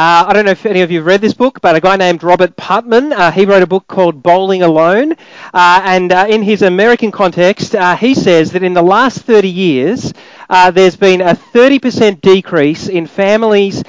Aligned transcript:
Uh, 0.00 0.24
I 0.28 0.32
don't 0.32 0.46
know 0.46 0.52
if 0.52 0.64
any 0.64 0.80
of 0.80 0.90
you 0.90 1.00
have 1.00 1.06
read 1.06 1.20
this 1.20 1.34
book, 1.34 1.60
but 1.60 1.76
a 1.76 1.80
guy 1.80 1.94
named 1.94 2.22
Robert 2.22 2.56
Putnam, 2.56 3.12
uh, 3.12 3.30
he 3.30 3.44
wrote 3.44 3.62
a 3.62 3.66
book 3.66 3.86
called 3.86 4.22
Bowling 4.22 4.62
Alone. 4.62 5.12
Uh, 5.52 5.82
and 5.84 6.10
uh, 6.10 6.24
in 6.26 6.42
his 6.42 6.62
American 6.62 7.10
context, 7.10 7.74
uh, 7.74 7.94
he 7.96 8.14
says 8.14 8.50
that 8.52 8.62
in 8.62 8.72
the 8.72 8.80
last 8.80 9.18
30 9.18 9.50
years, 9.50 10.14
uh, 10.48 10.70
there's 10.70 10.96
been 10.96 11.20
a 11.20 11.34
30% 11.34 12.22
decrease 12.22 12.88
in 12.88 13.06
families 13.06 13.84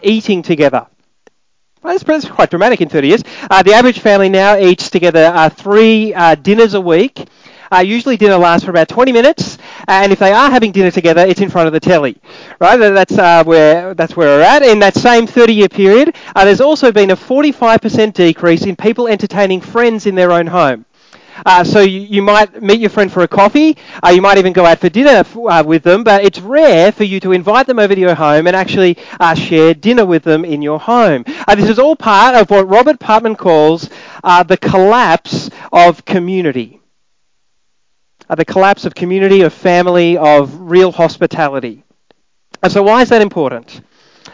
eating 0.00 0.42
together. 0.42 0.86
Well, 1.82 1.98
that's, 1.98 2.28
quite 2.28 2.50
dramatic 2.50 2.80
in 2.80 2.88
30 2.88 3.08
years. 3.08 3.22
the 3.24 3.72
average 3.74 3.98
family 3.98 4.28
now 4.28 4.56
eats 4.56 4.90
together 4.90 5.50
three 5.56 6.14
dinners 6.40 6.74
a 6.74 6.80
week. 6.80 7.26
Uh, 7.72 7.80
usually 7.80 8.16
dinner 8.16 8.36
lasts 8.36 8.64
for 8.64 8.70
about 8.70 8.88
20 8.88 9.12
minutes, 9.12 9.58
and 9.86 10.12
if 10.12 10.18
they 10.18 10.32
are 10.32 10.50
having 10.50 10.72
dinner 10.72 10.90
together, 10.90 11.22
it's 11.26 11.40
in 11.40 11.50
front 11.50 11.66
of 11.66 11.72
the 11.72 11.80
telly. 11.80 12.16
Right? 12.60 12.76
That's 12.76 13.16
uh, 13.18 13.44
where 13.44 13.94
that's 13.94 14.16
where 14.16 14.38
we're 14.38 14.42
at. 14.42 14.62
In 14.62 14.78
that 14.80 14.94
same 14.94 15.26
30-year 15.26 15.68
period, 15.68 16.16
uh, 16.34 16.44
there's 16.44 16.60
also 16.60 16.92
been 16.92 17.10
a 17.10 17.16
45% 17.16 18.12
decrease 18.14 18.64
in 18.64 18.76
people 18.76 19.08
entertaining 19.08 19.60
friends 19.60 20.06
in 20.06 20.14
their 20.14 20.32
own 20.32 20.46
home. 20.46 20.84
Uh, 21.46 21.62
so 21.62 21.80
you, 21.80 22.00
you, 22.00 22.22
might 22.22 22.60
meet 22.62 22.80
your 22.80 22.90
friend 22.90 23.12
for 23.12 23.22
a 23.22 23.28
coffee. 23.28 23.76
Uh, 24.02 24.10
you 24.10 24.20
might 24.20 24.38
even 24.38 24.52
go 24.52 24.64
out 24.64 24.78
for 24.78 24.88
dinner 24.88 25.24
uh, 25.48 25.62
with 25.64 25.82
them, 25.82 26.02
but 26.02 26.24
it's 26.24 26.40
rare 26.40 26.90
for 26.90 27.04
you 27.04 27.20
to 27.20 27.32
invite 27.32 27.66
them 27.66 27.78
over 27.78 27.94
to 27.94 28.00
your 28.00 28.14
home 28.14 28.46
and 28.46 28.56
actually 28.56 28.96
uh, 29.20 29.34
share 29.34 29.74
dinner 29.74 30.04
with 30.04 30.24
them 30.24 30.44
in 30.44 30.62
your 30.62 30.80
home. 30.80 31.24
Uh, 31.46 31.54
this 31.54 31.68
is 31.68 31.78
all 31.78 31.94
part 31.94 32.34
of 32.34 32.50
what 32.50 32.68
Robert 32.68 32.98
Putnam 32.98 33.36
calls 33.36 33.88
uh, 34.24 34.42
the 34.42 34.56
collapse 34.56 35.50
of 35.72 36.04
community 36.04 36.80
uh, 38.28 38.34
the 38.34 38.44
collapse 38.44 38.84
of 38.84 38.94
community, 38.94 39.42
of 39.42 39.52
family, 39.52 40.16
of 40.16 40.58
real 40.60 40.92
hospitality. 40.92 41.84
And 42.62 42.72
so, 42.72 42.82
why 42.82 43.02
is 43.02 43.08
that 43.10 43.22
important? 43.22 43.80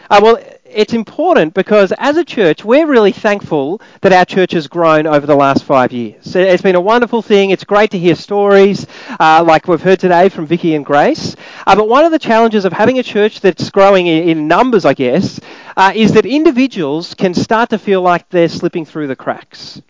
Uh, 0.09 0.19
well, 0.21 0.39
it's 0.75 0.93
important 0.93 1.53
because 1.53 1.93
as 1.97 2.17
a 2.17 2.25
church, 2.25 2.65
we're 2.65 2.85
really 2.85 3.13
thankful 3.13 3.81
that 4.01 4.11
our 4.11 4.25
church 4.25 4.51
has 4.51 4.67
grown 4.67 5.07
over 5.07 5.25
the 5.25 5.35
last 5.35 5.63
five 5.63 5.93
years. 5.93 6.35
It's 6.35 6.61
been 6.61 6.75
a 6.75 6.81
wonderful 6.81 7.21
thing. 7.21 7.51
It's 7.51 7.63
great 7.63 7.91
to 7.91 7.97
hear 7.97 8.13
stories 8.15 8.85
uh, 9.19 9.43
like 9.47 9.67
we've 9.67 9.81
heard 9.81 9.99
today 9.99 10.27
from 10.27 10.45
Vicky 10.45 10.75
and 10.75 10.85
Grace. 10.85 11.35
Uh, 11.65 11.75
but 11.75 11.87
one 11.87 12.03
of 12.03 12.11
the 12.11 12.19
challenges 12.19 12.65
of 12.65 12.73
having 12.73 12.99
a 12.99 13.03
church 13.03 13.39
that's 13.39 13.69
growing 13.69 14.07
in, 14.07 14.47
numbers, 14.47 14.85
I 14.85 14.93
guess, 14.93 15.39
uh, 15.77 15.93
is 15.95 16.11
that 16.11 16.25
individuals 16.25 17.13
can 17.13 17.33
start 17.33 17.69
to 17.69 17.79
feel 17.79 18.01
like 18.01 18.29
they're 18.29 18.49
slipping 18.49 18.85
through 18.85 19.07
the 19.07 19.15
cracks. 19.15 19.81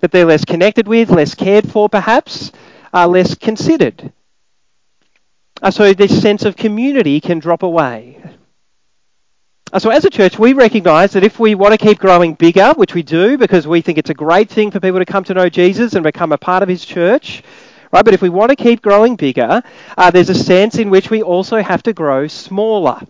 That 0.00 0.12
they're 0.12 0.24
less 0.24 0.44
connected 0.44 0.88
with, 0.88 1.10
less 1.10 1.34
cared 1.34 1.70
for, 1.70 1.88
perhaps 1.88 2.52
are 2.94 3.08
less 3.08 3.34
considered. 3.34 4.12
Uh, 5.60 5.70
so 5.70 5.92
this 5.92 6.22
sense 6.22 6.44
of 6.44 6.56
community 6.56 7.20
can 7.20 7.40
drop 7.40 7.62
away. 7.62 8.22
Uh, 9.72 9.78
so 9.80 9.90
as 9.90 10.04
a 10.04 10.10
church, 10.10 10.38
we 10.38 10.52
recognise 10.52 11.12
that 11.12 11.24
if 11.24 11.40
we 11.40 11.56
want 11.56 11.72
to 11.72 11.78
keep 11.78 11.98
growing 11.98 12.34
bigger, 12.34 12.72
which 12.76 12.94
we 12.94 13.02
do 13.02 13.36
because 13.36 13.66
we 13.66 13.80
think 13.80 13.98
it's 13.98 14.10
a 14.10 14.14
great 14.14 14.48
thing 14.48 14.70
for 14.70 14.78
people 14.78 15.00
to 15.00 15.04
come 15.04 15.24
to 15.24 15.34
know 15.34 15.48
Jesus 15.48 15.94
and 15.94 16.04
become 16.04 16.30
a 16.30 16.38
part 16.38 16.62
of 16.62 16.68
his 16.68 16.84
church, 16.84 17.42
right? 17.90 18.04
But 18.04 18.14
if 18.14 18.22
we 18.22 18.28
want 18.28 18.50
to 18.50 18.56
keep 18.56 18.80
growing 18.80 19.16
bigger, 19.16 19.62
uh, 19.98 20.10
there's 20.12 20.30
a 20.30 20.34
sense 20.34 20.76
in 20.76 20.88
which 20.88 21.10
we 21.10 21.22
also 21.22 21.60
have 21.60 21.82
to 21.82 21.92
grow 21.92 22.28
smaller 22.28 23.00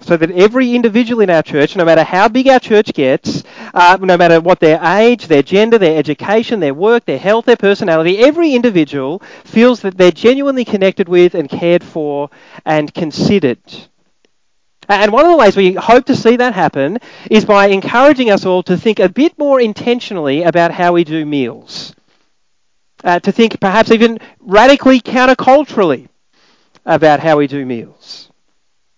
so 0.00 0.16
that 0.16 0.30
every 0.30 0.74
individual 0.74 1.20
in 1.22 1.30
our 1.30 1.42
church, 1.42 1.76
no 1.76 1.84
matter 1.84 2.02
how 2.02 2.28
big 2.28 2.48
our 2.48 2.60
church 2.60 2.92
gets, 2.94 3.42
uh, 3.74 3.96
no 4.00 4.16
matter 4.16 4.40
what 4.40 4.60
their 4.60 4.82
age, 4.82 5.26
their 5.26 5.42
gender, 5.42 5.78
their 5.78 5.98
education, 5.98 6.60
their 6.60 6.74
work, 6.74 7.04
their 7.04 7.18
health, 7.18 7.46
their 7.46 7.56
personality, 7.56 8.18
every 8.18 8.54
individual 8.54 9.20
feels 9.44 9.80
that 9.80 9.96
they're 9.96 10.10
genuinely 10.12 10.64
connected 10.64 11.08
with 11.08 11.34
and 11.34 11.48
cared 11.48 11.82
for 11.84 12.30
and 12.64 12.92
considered. 12.94 13.60
And 14.88 15.12
one 15.12 15.24
of 15.24 15.30
the 15.32 15.36
ways 15.36 15.56
we 15.56 15.72
hope 15.74 16.04
to 16.06 16.14
see 16.16 16.36
that 16.36 16.54
happen 16.54 16.98
is 17.30 17.44
by 17.44 17.66
encouraging 17.68 18.30
us 18.30 18.44
all 18.46 18.62
to 18.64 18.76
think 18.76 19.00
a 19.00 19.08
bit 19.08 19.36
more 19.38 19.60
intentionally 19.60 20.42
about 20.44 20.70
how 20.72 20.92
we 20.92 21.02
do 21.04 21.24
meals. 21.26 21.94
Uh, 23.04 23.18
to 23.18 23.32
think 23.32 23.60
perhaps 23.60 23.90
even 23.90 24.18
radically 24.40 25.00
counterculturally 25.00 26.08
about 26.86 27.20
how 27.20 27.38
we 27.38 27.46
do 27.48 27.66
meals. 27.66 28.31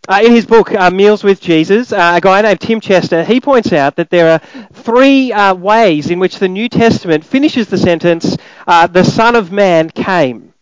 Uh, 0.06 0.20
in 0.22 0.32
his 0.32 0.44
book, 0.44 0.70
uh, 0.74 0.90
Meals 0.90 1.24
with 1.24 1.40
Jesus, 1.40 1.90
uh, 1.90 2.12
a 2.16 2.20
guy 2.20 2.42
named 2.42 2.60
Tim 2.60 2.78
Chester, 2.78 3.24
he 3.24 3.40
points 3.40 3.72
out 3.72 3.96
that 3.96 4.10
there 4.10 4.32
are 4.32 4.66
three 4.70 5.32
uh, 5.32 5.54
ways 5.54 6.10
in 6.10 6.18
which 6.18 6.38
the 6.38 6.48
New 6.48 6.68
Testament 6.68 7.24
finishes 7.24 7.68
the 7.68 7.78
sentence, 7.78 8.36
uh, 8.66 8.86
the 8.86 9.02
Son 9.02 9.34
of 9.34 9.50
Man 9.50 9.88
came. 9.88 10.52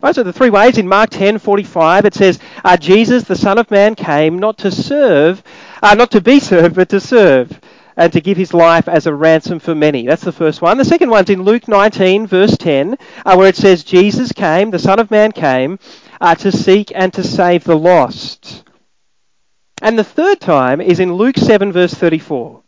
Those 0.00 0.18
are 0.18 0.24
the 0.24 0.32
three 0.32 0.50
ways. 0.50 0.78
In 0.78 0.88
Mark 0.88 1.10
10:45, 1.10 2.06
it 2.06 2.14
says, 2.14 2.40
uh, 2.64 2.76
Jesus, 2.76 3.22
the 3.22 3.36
Son 3.36 3.56
of 3.56 3.70
Man, 3.70 3.94
came 3.94 4.40
not 4.40 4.58
to 4.58 4.72
serve, 4.72 5.40
not 5.80 6.10
to 6.10 6.20
be 6.20 6.40
served, 6.50 6.74
but 6.74 6.88
to 6.88 6.98
serve, 6.98 7.60
and 7.96 8.12
to 8.12 8.20
give 8.20 8.36
his 8.36 8.52
life 8.52 8.88
as 8.88 9.06
a 9.06 9.14
ransom 9.14 9.60
for 9.60 9.76
many. 9.76 10.08
That's 10.08 10.24
the 10.24 10.32
first 10.32 10.60
one. 10.60 10.76
The 10.76 10.84
second 10.84 11.08
one's 11.08 11.30
in 11.30 11.44
Luke 11.44 11.68
19, 11.68 12.26
verse 12.26 12.56
10, 12.56 12.98
where 13.24 13.46
it 13.46 13.54
says, 13.56 13.84
Jesus 13.84 14.32
came, 14.32 14.72
the 14.72 14.80
Son 14.80 14.98
of 14.98 15.12
Man 15.12 15.30
came, 15.30 15.78
uh, 16.24 16.34
to 16.34 16.50
seek 16.50 16.90
and 16.94 17.12
to 17.12 17.22
save 17.22 17.64
the 17.64 17.76
lost. 17.76 18.64
And 19.82 19.98
the 19.98 20.04
third 20.04 20.40
time 20.40 20.80
is 20.80 20.98
in 20.98 21.12
Luke 21.12 21.36
7, 21.36 21.70
verse 21.70 21.92
34, 21.92 22.62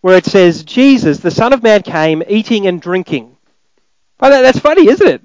where 0.00 0.16
it 0.16 0.24
says, 0.26 0.64
Jesus, 0.64 1.18
the 1.20 1.30
Son 1.30 1.52
of 1.52 1.62
Man, 1.62 1.82
came 1.82 2.24
eating 2.26 2.66
and 2.66 2.82
drinking. 2.82 3.36
That, 4.18 4.42
that's 4.42 4.58
funny, 4.58 4.88
isn't 4.88 5.06
it? 5.06 5.22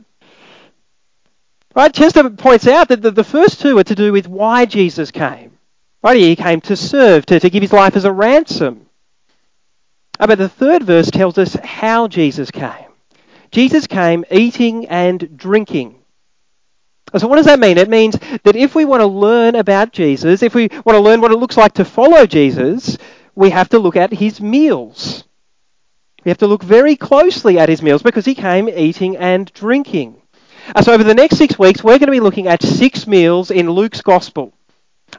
Right? 1.75 1.91
Chester 1.91 2.29
points 2.29 2.67
out 2.67 2.89
that 2.89 3.01
the, 3.01 3.23
first 3.23 3.61
two 3.61 3.79
are 3.79 3.83
to 3.83 3.95
do 3.95 4.11
with 4.11 4.27
why 4.27 4.65
Jesus 4.65 5.09
came. 5.09 5.57
Right? 6.03 6.17
He 6.17 6.35
came 6.35 6.61
to 6.61 6.75
serve, 6.75 7.25
to, 7.25 7.39
to 7.39 7.49
give 7.49 7.63
his 7.63 7.73
life 7.73 7.95
as 7.95 8.05
a 8.05 8.11
ransom. 8.11 8.85
Uh, 10.19 10.27
but 10.27 10.37
the 10.37 10.49
third 10.49 10.83
verse 10.83 11.09
tells 11.09 11.39
us 11.39 11.55
how 11.63 12.07
Jesus 12.07 12.51
came. 12.51 12.91
Jesus 13.49 13.87
came 13.87 14.23
eating 14.29 14.85
and 14.85 15.35
drinking. 15.35 16.04
So, 17.17 17.27
what 17.27 17.37
does 17.37 17.45
that 17.45 17.59
mean? 17.59 17.77
It 17.77 17.89
means 17.89 18.17
that 18.43 18.55
if 18.55 18.75
we 18.75 18.85
want 18.85 19.01
to 19.01 19.07
learn 19.07 19.55
about 19.55 19.93
Jesus, 19.93 20.43
if 20.43 20.53
we 20.53 20.67
want 20.85 20.95
to 20.95 20.99
learn 20.99 21.21
what 21.21 21.31
it 21.31 21.37
looks 21.37 21.57
like 21.57 21.73
to 21.75 21.85
follow 21.85 22.25
Jesus, 22.25 22.97
we 23.35 23.49
have 23.51 23.69
to 23.69 23.79
look 23.79 23.95
at 23.95 24.13
his 24.13 24.41
meals. 24.41 25.23
We 26.23 26.29
have 26.29 26.37
to 26.39 26.47
look 26.47 26.63
very 26.63 26.95
closely 26.95 27.59
at 27.59 27.69
his 27.69 27.81
meals 27.81 28.01
because 28.03 28.25
he 28.25 28.35
came 28.35 28.67
eating 28.67 29.15
and 29.15 29.51
drinking. 29.53 30.21
So, 30.81 30.93
over 30.93 31.03
the 31.03 31.13
next 31.13 31.37
six 31.37 31.57
weeks, 31.57 31.83
we're 31.83 31.99
going 31.99 32.07
to 32.07 32.11
be 32.11 32.19
looking 32.19 32.47
at 32.47 32.61
six 32.61 33.07
meals 33.07 33.51
in 33.51 33.69
Luke's 33.69 34.01
Gospel 34.01 34.53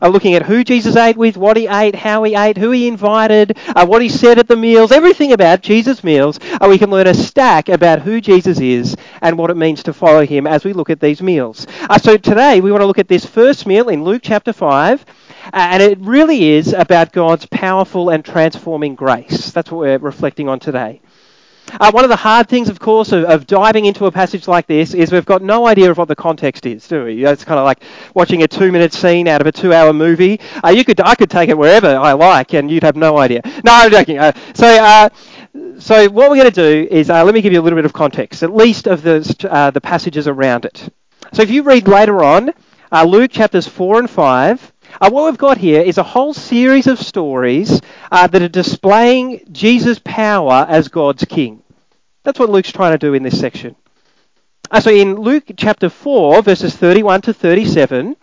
uh, 0.01 0.09
looking 0.09 0.35
at 0.35 0.45
who 0.45 0.65
Jesus 0.65 0.97
ate 0.97 1.17
with, 1.17 1.37
what 1.37 1.57
he 1.57 1.67
ate, 1.67 1.95
how 1.95 2.23
he 2.25 2.35
ate, 2.35 2.57
who 2.57 2.71
he 2.71 2.89
invited, 2.89 3.57
uh, 3.69 3.87
what 3.87 4.03
he 4.03 4.09
said 4.09 4.39
at 4.39 4.49
the 4.49 4.57
meals, 4.57 4.93
everything 4.93 5.33
about 5.33 5.63
Jesus' 5.63 6.05
meals. 6.05 6.39
Uh, 6.61 6.67
we 6.69 6.79
can 6.79 6.91
learn 6.91 7.07
a 7.07 7.15
stack 7.15 7.69
about 7.69 8.03
who 8.03 8.21
Jesus 8.21 8.61
is 8.61 8.97
and 9.23 9.39
what 9.39 9.51
it 9.51 9.57
means 9.57 9.83
to 9.85 9.93
follow 9.93 10.25
him 10.25 10.47
as 10.47 10.65
we 10.65 10.73
look 10.73 10.91
at 10.91 11.01
these 11.01 11.23
meals. 11.23 11.67
Uh, 11.89 11.99
so 11.99 12.17
today 12.17 12.61
we 12.61 12.71
want 12.71 12.83
to 12.83 12.87
look 12.87 12.99
at 12.99 13.09
this 13.09 13.25
first 13.25 13.67
meal 13.67 13.89
in 13.89 14.05
Luke 14.05 14.23
chapter 14.25 14.53
5. 14.53 15.05
Uh, 15.47 15.51
and 15.53 15.83
it 15.83 15.99
really 16.01 16.51
is 16.51 16.73
about 16.73 17.13
God's 17.13 17.47
powerful 17.47 18.11
and 18.11 18.25
transforming 18.25 18.95
grace. 18.95 19.53
That's 19.53 19.71
what 19.71 19.81
we're 19.81 19.99
reflecting 19.99 20.49
on 20.49 20.59
today. 20.59 21.01
Uh, 21.81 21.91
one 21.91 22.05
of 22.05 22.11
the 22.11 22.17
hard 22.17 22.49
things, 22.49 22.69
of 22.69 22.79
course, 22.79 23.13
of, 23.13 23.25
of, 23.25 23.47
diving 23.47 23.87
into 23.87 24.07
a 24.07 24.13
passage 24.13 24.47
like 24.47 24.67
this 24.67 24.95
is 24.95 25.11
we've 25.11 25.27
got 25.27 25.43
no 25.43 25.67
idea 25.67 25.91
of 25.91 25.99
what 25.99 26.07
the 26.09 26.15
context 26.15 26.65
is, 26.65 26.87
do 26.87 27.05
we? 27.05 27.25
It's 27.25 27.45
kind 27.45 27.59
of 27.59 27.65
like 27.65 27.83
watching 28.15 28.43
a 28.45 28.49
two-minute 28.49 28.93
scene 28.93 29.27
out 29.27 29.41
of 29.41 29.47
a 29.49 29.53
two-hour 29.53 29.93
movie. 29.93 30.41
Uh, 30.65 30.69
you 30.69 30.85
could, 30.85 31.01
I 31.01 31.15
could 31.17 31.31
take 31.31 31.49
it 31.49 31.59
wherever 31.59 31.89
I 31.89 32.13
like, 32.13 32.55
and 32.55 32.71
you'd 32.71 32.85
have 32.85 32.97
no 32.97 33.19
idea. 33.19 33.43
No, 33.65 33.73
I'm 33.73 33.91
joking. 33.91 34.19
Uh, 34.19 34.33
so, 34.55 34.67
uh, 34.67 35.09
so 35.79 36.09
what 36.09 36.31
we're 36.31 36.37
going 36.37 36.51
to 36.51 36.87
do 36.87 36.89
is 36.91 37.11
uh, 37.11 37.23
let 37.25 37.35
me 37.35 37.41
give 37.41 37.53
you 37.53 37.61
a 37.61 37.63
little 37.63 37.77
bit 37.77 37.85
of 37.85 37.93
context, 37.93 38.43
at 38.43 38.55
least 38.55 38.87
of 38.87 39.03
the 39.03 39.49
uh, 39.51 39.71
the 39.71 39.81
passages 39.81 40.27
around 40.27 40.65
it. 40.65 40.89
So, 41.33 41.43
if 41.43 41.51
you 41.51 41.63
read 41.63 41.89
later 41.89 42.23
on, 42.23 42.51
Luke 43.05 43.31
chapters 43.31 43.67
four 43.67 43.99
and 43.99 44.09
five. 44.09 44.73
Uh, 45.01 45.11
what 45.11 45.27
we've 45.27 45.39
got 45.39 45.59
here 45.59 45.83
is 45.83 45.99
a 45.99 46.03
whole 46.03 46.33
series 46.33 46.87
of 46.87 46.99
stories 46.99 47.81
uh, 48.11 48.27
that 48.27 48.43
are 48.43 48.49
displaying 48.49 49.41
Jesus' 49.53 50.01
power 50.03 50.65
as 50.69 50.89
God's 50.89 51.25
king. 51.25 51.63
That's 52.23 52.39
what 52.39 52.49
Luke's 52.49 52.73
trying 52.73 52.93
to 52.93 52.99
do 52.99 53.13
in 53.13 53.23
this 53.23 53.39
section. 53.39 53.77
Uh, 54.71 54.81
so 54.81 54.91
in 54.91 55.17
Luke 55.17 55.45
chapter 55.57 55.89
4, 55.89 56.43
verses 56.43 56.75
31 56.75 57.23
to 57.23 57.35
37, 57.35 58.17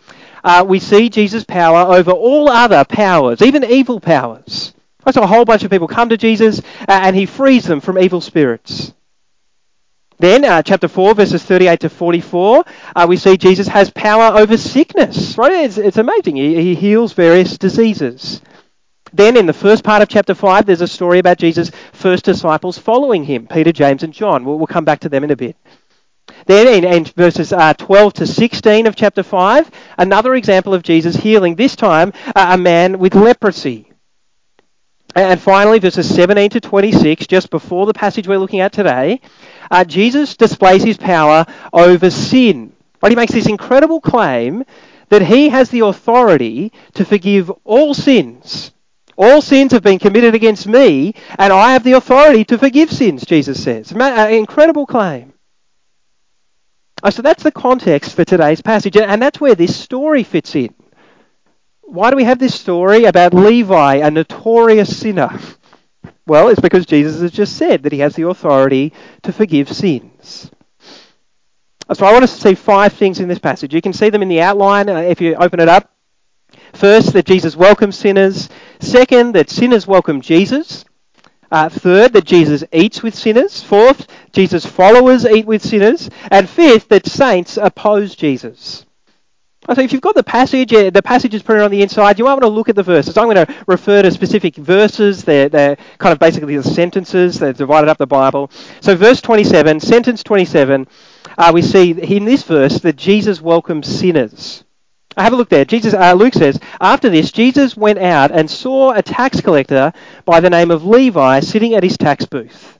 uh, 0.44 0.66
we 0.68 0.80
see 0.80 1.10
Jesus' 1.10 1.44
power 1.44 1.96
over 1.96 2.12
all 2.12 2.50
other 2.50 2.84
powers, 2.84 3.42
even 3.42 3.64
evil 3.64 4.00
powers. 4.00 4.74
So 5.12 5.22
a 5.22 5.28
whole 5.28 5.46
bunch 5.46 5.64
of 5.64 5.72
people 5.72 5.88
come 5.88 6.10
to 6.10 6.18
Jesus 6.18 6.60
uh, 6.60 6.64
and 6.88 7.16
he 7.16 7.26
frees 7.26 7.66
them 7.66 7.82
from 7.82 7.98
evil 7.98 8.22
spirits. 8.22 8.94
Then, 10.20 10.46
uh, 10.46 10.62
chapter 10.62 10.88
4, 10.88 11.16
verses 11.16 11.44
38 11.44 11.82
to 11.82 11.90
44, 11.90 12.64
uh, 12.96 13.06
we 13.10 13.18
see 13.18 13.36
Jesus 13.36 13.68
has 13.68 13.90
power 13.90 14.38
over 14.38 14.56
sickness. 14.56 15.38
Right? 15.38 15.66
It's, 15.66 15.78
it's 15.78 15.98
amazing. 15.98 16.38
He, 16.38 16.56
he 16.56 16.76
heals 16.76 17.14
various 17.14 17.58
diseases. 17.58 18.42
Then, 19.12 19.38
in 19.38 19.46
the 19.46 19.54
first 19.54 19.84
part 19.84 20.02
of 20.02 20.10
chapter 20.10 20.34
5, 20.34 20.66
there's 20.66 20.82
a 20.82 20.88
story 20.88 21.20
about 21.20 21.38
Jesus' 21.38 21.72
first 21.92 22.26
disciples 22.26 22.78
following 22.78 23.26
him 23.26 23.48
Peter, 23.48 23.72
James, 23.72 24.04
and 24.04 24.14
John. 24.14 24.46
We'll, 24.46 24.58
we'll 24.58 24.68
come 24.68 24.86
back 24.86 25.02
to 25.02 25.10
them 25.10 25.24
in 25.24 25.32
a 25.32 25.36
bit. 25.36 25.56
Then 26.46 26.68
in, 26.68 26.84
in 26.84 27.06
verses 27.06 27.54
uh, 27.54 27.74
12 27.74 28.14
to 28.14 28.28
16 28.28 28.88
of 28.88 28.96
chapter 28.96 29.24
5, 29.24 29.72
another 29.98 30.36
example 30.36 30.74
of 30.74 30.84
Jesus 30.84 31.16
healing, 31.16 31.56
this 31.56 31.76
time 31.76 32.14
uh, 32.36 32.48
a 32.52 32.58
man 32.58 32.98
with 32.98 33.14
leprosy. 33.14 33.93
And 35.16 35.40
finally, 35.40 35.80
verses 35.80 36.14
17 36.14 36.50
to 36.52 36.62
26, 36.62 37.28
just 37.28 37.52
before 37.52 37.86
the 37.86 37.94
passage 37.94 38.28
we're 38.28 38.40
looking 38.40 38.62
at 38.62 38.74
today, 38.74 39.22
uh, 39.70 39.84
Jesus 39.84 40.36
displays 40.36 40.84
his 40.84 40.98
power 40.98 41.46
over 41.72 42.10
sin. 42.10 42.74
He 43.08 43.16
makes 43.16 43.34
this 43.34 43.48
incredible 43.48 44.02
claim 44.02 44.64
that 45.10 45.22
he 45.22 45.50
has 45.50 45.70
the 45.70 45.82
authority 45.82 46.72
to 46.96 47.06
forgive 47.06 47.52
all 47.64 47.94
sins. 47.94 48.72
All 49.16 49.42
sins 49.42 49.74
have 49.74 49.84
been 49.84 50.00
committed 50.00 50.34
against 50.34 50.68
me, 50.68 51.14
and 51.38 51.54
I 51.54 51.74
have 51.74 51.84
the 51.84 51.92
authority 51.94 52.44
to 52.46 52.58
forgive 52.58 52.92
sins, 52.92 53.24
Jesus 53.26 53.64
says. 53.64 53.92
An 53.92 54.34
incredible 54.34 54.88
claim. 54.88 55.34
Oh, 57.04 57.12
so 57.12 57.22
that's 57.22 57.44
the 57.44 57.52
context 57.52 58.16
for 58.16 58.24
today's 58.24 58.62
passage, 58.62 58.98
and 58.98 59.22
that's 59.22 59.40
where 59.40 59.56
this 59.56 59.76
story 59.76 60.24
fits 60.24 60.56
in. 60.56 60.74
Why 61.86 62.10
do 62.10 62.16
we 62.16 62.24
have 62.24 62.40
this 62.40 62.60
story 62.60 63.06
about 63.06 63.34
Levi, 63.34 63.96
a 63.96 64.10
notorious 64.10 64.98
sinner? 64.98 65.40
Well, 66.26 66.48
it's 66.48 66.62
because 66.62 66.86
Jesus 66.86 67.22
has 67.22 67.32
just 67.32 67.58
said 67.58 67.84
that 67.84 67.92
he 67.92 68.00
has 68.00 68.16
the 68.16 68.28
authority 68.28 68.94
to 69.24 69.34
forgive 69.34 69.72
sins. 69.72 70.50
So 71.94 72.06
I 72.06 72.14
want 72.14 72.24
us 72.24 72.36
to 72.36 72.42
see 72.42 72.56
five 72.56 72.94
things 72.94 73.20
in 73.20 73.28
this 73.28 73.40
passage. 73.40 73.74
You 73.74 73.82
can 73.82 73.94
see 73.94 74.10
them 74.10 74.22
in 74.22 74.30
the 74.30 74.42
outline 74.42 74.90
uh, 74.90 75.00
if 75.00 75.20
you 75.20 75.36
open 75.36 75.60
it 75.60 75.68
up. 75.68 75.92
First, 76.74 77.14
that 77.14 77.26
Jesus 77.26 77.56
welcomes 77.56 77.98
sinners. 77.98 78.50
Second, 78.80 79.36
that 79.36 79.50
sinners 79.50 79.86
welcome 79.86 80.22
Jesus. 80.22 80.86
Uh, 81.52 81.70
third, 81.70 82.14
that 82.14 82.26
Jesus 82.26 82.64
eats 82.72 83.04
with 83.04 83.14
sinners. 83.14 83.62
Fourth, 83.62 84.08
Jesus' 84.32 84.66
followers 84.66 85.26
eat 85.26 85.46
with 85.46 85.62
sinners. 85.62 86.10
And 86.32 86.50
fifth, 86.50 86.88
that 86.88 87.06
saints 87.06 87.58
oppose 87.58 88.16
Jesus. 88.16 88.86
So 89.72 89.82
if 89.82 89.94
you've 89.94 90.02
got 90.02 90.16
the 90.16 90.24
passage, 90.24 90.72
the 90.72 91.02
passage 91.04 91.34
is 91.34 91.42
printed 91.42 91.64
on 91.64 91.72
the 91.72 91.82
inside, 91.82 92.20
you 92.20 92.26
might 92.26 92.34
want 92.34 92.42
to 92.44 92.50
look 92.50 92.68
at 92.68 92.76
the 92.76 92.84
verses. 92.84 93.18
I'm 93.18 93.26
going 93.26 93.46
to 93.46 93.56
refer 93.66 94.02
to 94.02 94.12
specific 94.12 94.56
verses. 94.56 95.24
They're, 95.24 95.48
they're 95.48 95.78
kind 96.00 96.12
of 96.12 96.20
basically 96.20 96.58
the 96.58 96.64
sentences. 96.64 97.40
They've 97.40 97.56
divided 97.56 97.90
up 97.90 97.98
the 97.98 98.06
Bible. 98.06 98.52
So 98.82 98.96
verse 98.96 99.22
27, 99.22 99.80
sentence 99.80 100.22
27, 100.22 100.86
uh, 101.38 101.52
we 101.54 101.62
see 101.62 101.92
in 101.92 102.26
this 102.26 102.44
verse 102.44 102.80
that 102.80 102.98
Jesus 102.98 103.42
welcomes 103.42 103.88
sinners. 103.88 104.66
I 105.16 105.24
Have 105.24 105.34
a 105.34 105.38
look 105.38 105.50
there. 105.50 105.64
Jesus, 105.64 105.94
uh, 105.94 106.14
Luke 106.14 106.34
says, 106.34 106.60
after 106.82 107.10
this, 107.10 107.32
Jesus 107.32 107.78
went 107.78 108.00
out 108.00 108.32
and 108.32 108.50
saw 108.50 108.92
a 108.92 109.02
tax 109.02 109.40
collector 109.40 109.94
by 110.26 110.42
the 110.42 110.50
name 110.50 110.72
of 110.72 110.86
Levi 110.86 111.40
sitting 111.40 111.74
at 111.74 111.84
his 111.84 111.98
tax 111.98 112.26
booth. 112.26 112.80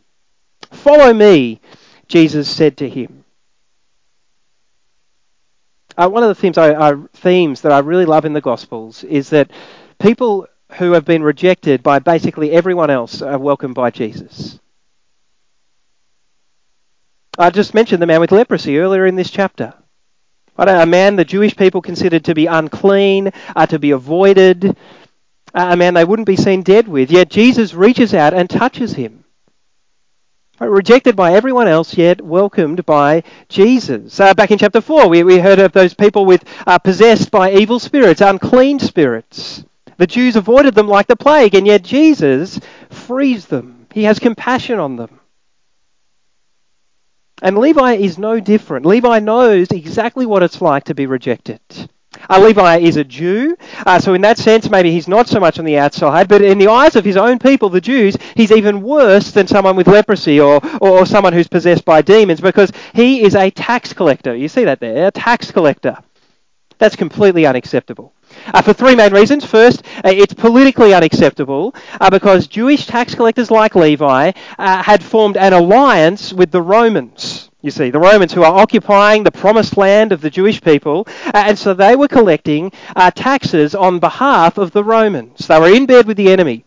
Follow 0.72 1.14
me, 1.14 1.62
Jesus 2.08 2.50
said 2.50 2.76
to 2.78 2.90
him. 2.90 3.23
Uh, 5.98 6.10
one 6.10 6.24
of 6.24 6.30
the 6.30 6.36
themes, 6.36 6.58
I, 6.58 6.74
I, 6.74 6.96
themes 7.14 7.62
that 7.62 7.72
I 7.72 7.80
really 7.80 8.06
love 8.06 8.26
in 8.26 8.34
the 8.34 8.42
Gospels 8.42 9.04
is 9.04 9.30
that 9.30 9.52
people 10.00 10.48
who 10.74 10.94
have 10.94 11.06
been 11.06 11.24
rejected 11.24 11.84
by 11.84 12.00
basically 12.00 12.52
everyone 12.52 12.90
else 12.90 13.22
are 13.22 13.38
welcomed 13.38 13.76
by 13.76 13.92
Jesus. 13.92 14.60
I 17.38 17.50
just 17.50 17.74
mentioned 17.74 18.02
the 18.02 18.08
man 18.08 18.20
with 18.20 18.32
leprosy 18.32 18.78
earlier 18.78 19.06
in 19.06 19.16
this 19.16 19.30
chapter. 19.30 19.74
A 20.58 20.86
man 20.86 21.16
the 21.16 21.26
Jewish 21.26 21.56
people 21.56 21.82
considered 21.82 22.26
to 22.26 22.36
be 22.36 22.46
unclean, 22.46 23.32
uh, 23.56 23.66
to 23.68 23.80
be 23.80 23.92
avoided, 23.92 24.78
a 25.54 25.76
man 25.76 25.96
they 25.96 26.06
wouldn't 26.06 26.28
be 26.28 26.36
seen 26.36 26.62
dead 26.62 26.88
with. 26.88 27.12
Yet 27.12 27.30
Jesus 27.30 27.74
reaches 27.74 28.14
out 28.14 28.34
and 28.34 28.50
touches 28.50 28.94
him. 28.94 29.23
Rejected 30.66 31.16
by 31.16 31.34
everyone 31.34 31.68
else, 31.68 31.98
yet 31.98 32.22
welcomed 32.22 32.86
by 32.86 33.24
Jesus. 33.50 34.20
Uh, 34.20 34.34
back 34.34 34.52
in 34.52 34.58
chapter 34.58 34.82
4, 34.82 35.10
we, 35.10 35.24
we 35.24 35.40
heard 35.40 35.60
of 35.60 35.74
those 35.74 35.94
people 35.94 36.26
with 36.26 36.44
uh, 36.66 36.80
possessed 36.80 37.32
by 37.32 37.52
evil 37.52 37.80
spirits, 37.80 38.22
unclean 38.22 38.80
spirits. 38.80 39.66
The 39.98 40.08
Jews 40.08 40.36
avoided 40.36 40.76
them 40.76 40.88
like 40.88 41.08
the 41.08 41.16
plague, 41.16 41.54
and 41.54 41.68
yet 41.68 41.84
Jesus 41.84 42.60
frees 42.90 43.46
them. 43.48 43.88
He 43.94 44.04
has 44.04 44.20
compassion 44.20 44.80
on 44.80 44.96
them. 44.96 45.20
And 47.42 47.58
Levi 47.58 47.96
is 47.96 48.18
no 48.18 48.40
different. 48.40 48.86
Levi 48.86 49.20
knows 49.20 49.70
exactly 49.72 50.26
what 50.26 50.44
it's 50.44 50.62
like 50.62 50.86
to 50.86 50.96
be 50.96 51.06
rejected. 51.06 51.60
Levi 52.30 52.78
is 52.80 52.98
a 52.98 53.04
Jew, 53.04 53.56
uh, 53.86 54.00
so 54.00 54.14
in 54.14 54.22
that 54.22 54.38
sense, 54.38 54.70
maybe 54.70 54.92
he's 54.92 55.08
not 55.08 55.28
so 55.28 55.40
much 55.40 55.60
on 55.60 55.66
the 55.66 55.78
outside, 55.78 56.28
but 56.28 56.42
in 56.42 56.58
the 56.58 56.68
eyes 56.68 56.96
of 56.96 57.06
his 57.06 57.18
own 57.18 57.40
people, 57.40 57.70
the 57.70 57.82
Jews, 57.82 58.18
he's 58.36 58.52
even 58.52 58.82
worse 58.82 59.32
than 59.32 59.48
someone 59.48 59.76
with 59.76 59.88
leprosy 59.88 60.40
or, 60.40 60.62
or 60.82 61.06
someone 61.06 61.34
who's 61.34 61.48
possessed 61.48 61.86
by 61.86 62.02
demons 62.02 62.42
because 62.42 62.72
he 62.94 63.24
is 63.24 63.36
a 63.36 63.50
tax 63.52 63.94
collector. 63.94 64.36
You 64.36 64.48
see 64.48 64.64
that 64.66 64.80
there? 64.80 65.08
A 65.08 65.12
tax 65.12 65.52
collector. 65.52 65.98
That's 66.80 66.96
completely 66.96 67.46
unacceptable. 67.46 68.14
Uh, 68.48 68.62
for 68.62 68.74
three 68.74 68.96
main 68.96 69.14
reasons. 69.14 69.46
First, 69.46 69.86
uh, 69.98 70.02
it's 70.10 70.34
politically 70.34 70.94
unacceptable 70.94 71.76
uh, 72.02 72.10
because 72.10 72.48
Jewish 72.48 72.86
tax 72.88 73.16
collectors 73.16 73.52
like 73.52 73.76
Levi 73.76 74.32
uh, 74.58 74.84
had 74.84 75.04
formed 75.04 75.38
an 75.38 75.54
alliance 75.54 76.34
with 76.34 76.52
the 76.52 76.62
Romans. 76.62 77.50
You 77.64 77.72
see, 77.72 77.92
the 77.92 78.00
Romans 78.00 78.34
who 78.34 78.44
are 78.44 78.60
occupying 78.60 79.24
the 79.24 79.32
promised 79.32 79.78
land 79.78 80.12
of 80.12 80.20
the 80.20 80.30
Jewish 80.30 80.62
people, 80.62 81.08
uh, 81.28 81.32
and 81.34 81.58
so 81.58 81.74
they 81.74 81.96
were 81.96 82.10
collecting 82.10 82.74
uh, 82.94 83.10
taxes 83.10 83.74
on 83.74 84.00
behalf 84.00 84.58
of 84.58 84.72
the 84.72 84.84
Romans. 84.84 85.48
They 85.48 85.58
were 85.58 85.74
in 85.74 85.86
bed 85.86 86.06
with 86.06 86.18
the 86.18 86.30
enemy. 86.30 86.66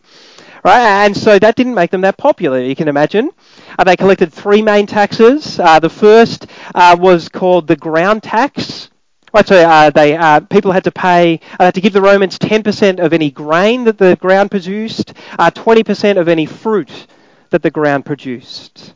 Right? 0.65 1.05
And 1.05 1.15
so 1.15 1.37
that 1.37 1.55
didn't 1.55 1.75
make 1.75 1.91
them 1.91 2.01
that 2.01 2.17
popular, 2.17 2.59
you 2.59 2.75
can 2.75 2.87
imagine. 2.87 3.29
Uh, 3.77 3.83
they 3.83 3.95
collected 3.95 4.33
three 4.33 4.63
main 4.63 4.87
taxes. 4.87 5.59
Uh, 5.59 5.79
the 5.79 5.87
first 5.87 6.47
uh, 6.73 6.97
was 6.99 7.29
called 7.29 7.67
the 7.67 7.75
ground 7.75 8.23
tax. 8.23 8.89
Right, 9.31 9.47
so 9.47 9.55
uh, 9.55 9.91
they 9.91 10.17
people 10.49 10.71
had 10.71 10.83
to 10.85 10.91
pay 10.91 11.41
uh, 11.59 11.69
to 11.69 11.79
give 11.79 11.93
the 11.93 12.01
Romans 12.01 12.39
10% 12.39 12.97
of 13.05 13.13
any 13.13 13.29
grain 13.29 13.83
that 13.83 13.99
the 13.99 14.15
ground 14.15 14.49
produced, 14.49 15.13
20% 15.37 16.17
uh, 16.17 16.21
of 16.21 16.27
any 16.27 16.47
fruit 16.47 17.05
that 17.51 17.61
the 17.61 17.69
ground 17.69 18.03
produced. 18.03 18.95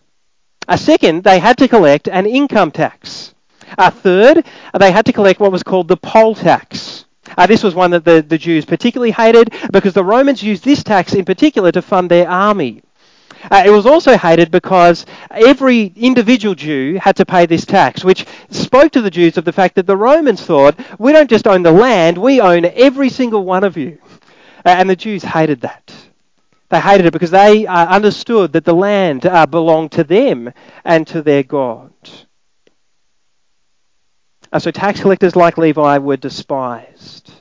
A 0.67 0.77
second, 0.77 1.23
they 1.23 1.39
had 1.39 1.57
to 1.57 1.67
collect 1.67 2.07
an 2.07 2.25
income 2.25 2.71
tax. 2.71 3.33
A 3.77 3.89
third, 3.89 4.45
they 4.77 4.91
had 4.91 5.05
to 5.05 5.13
collect 5.13 5.39
what 5.39 5.51
was 5.51 5.63
called 5.63 5.87
the 5.87 5.97
poll 5.97 6.35
tax. 6.35 7.05
Uh, 7.37 7.47
this 7.47 7.63
was 7.63 7.73
one 7.73 7.91
that 7.91 8.03
the, 8.03 8.21
the 8.21 8.37
Jews 8.37 8.65
particularly 8.65 9.11
hated 9.11 9.53
because 9.71 9.93
the 9.93 10.03
Romans 10.03 10.43
used 10.43 10.63
this 10.63 10.83
tax 10.83 11.13
in 11.13 11.25
particular 11.25 11.71
to 11.71 11.81
fund 11.81 12.11
their 12.11 12.29
army. 12.29 12.83
Uh, 13.49 13.63
it 13.65 13.71
was 13.71 13.85
also 13.85 14.17
hated 14.17 14.51
because 14.51 15.05
every 15.31 15.93
individual 15.95 16.53
Jew 16.53 16.99
had 17.01 17.15
to 17.15 17.25
pay 17.25 17.45
this 17.45 17.65
tax, 17.65 18.03
which 18.03 18.25
spoke 18.51 18.91
to 18.91 19.01
the 19.01 19.09
Jews 19.09 19.37
of 19.37 19.45
the 19.45 19.53
fact 19.53 19.75
that 19.75 19.87
the 19.87 19.97
Romans 19.97 20.41
thought, 20.43 20.77
we 20.99 21.11
don't 21.11 21.29
just 21.29 21.47
own 21.47 21.63
the 21.63 21.71
land, 21.71 22.17
we 22.17 22.39
own 22.39 22.65
every 22.65 23.09
single 23.09 23.43
one 23.43 23.63
of 23.63 23.77
you. 23.77 23.97
Uh, 24.63 24.69
and 24.69 24.89
the 24.89 24.95
Jews 24.95 25.23
hated 25.23 25.61
that. 25.61 25.80
They 26.71 26.79
hated 26.79 27.05
it 27.05 27.11
because 27.11 27.31
they 27.31 27.67
uh, 27.67 27.87
understood 27.87 28.53
that 28.53 28.63
the 28.63 28.73
land 28.73 29.25
uh, 29.25 29.45
belonged 29.45 29.91
to 29.93 30.05
them 30.05 30.53
and 30.85 31.05
to 31.07 31.21
their 31.21 31.43
God. 31.43 31.91
Uh, 34.53 34.59
so 34.59 34.71
tax 34.71 35.01
collectors 35.01 35.35
like 35.35 35.57
Levi 35.57 35.97
were 35.97 36.15
despised. 36.15 37.33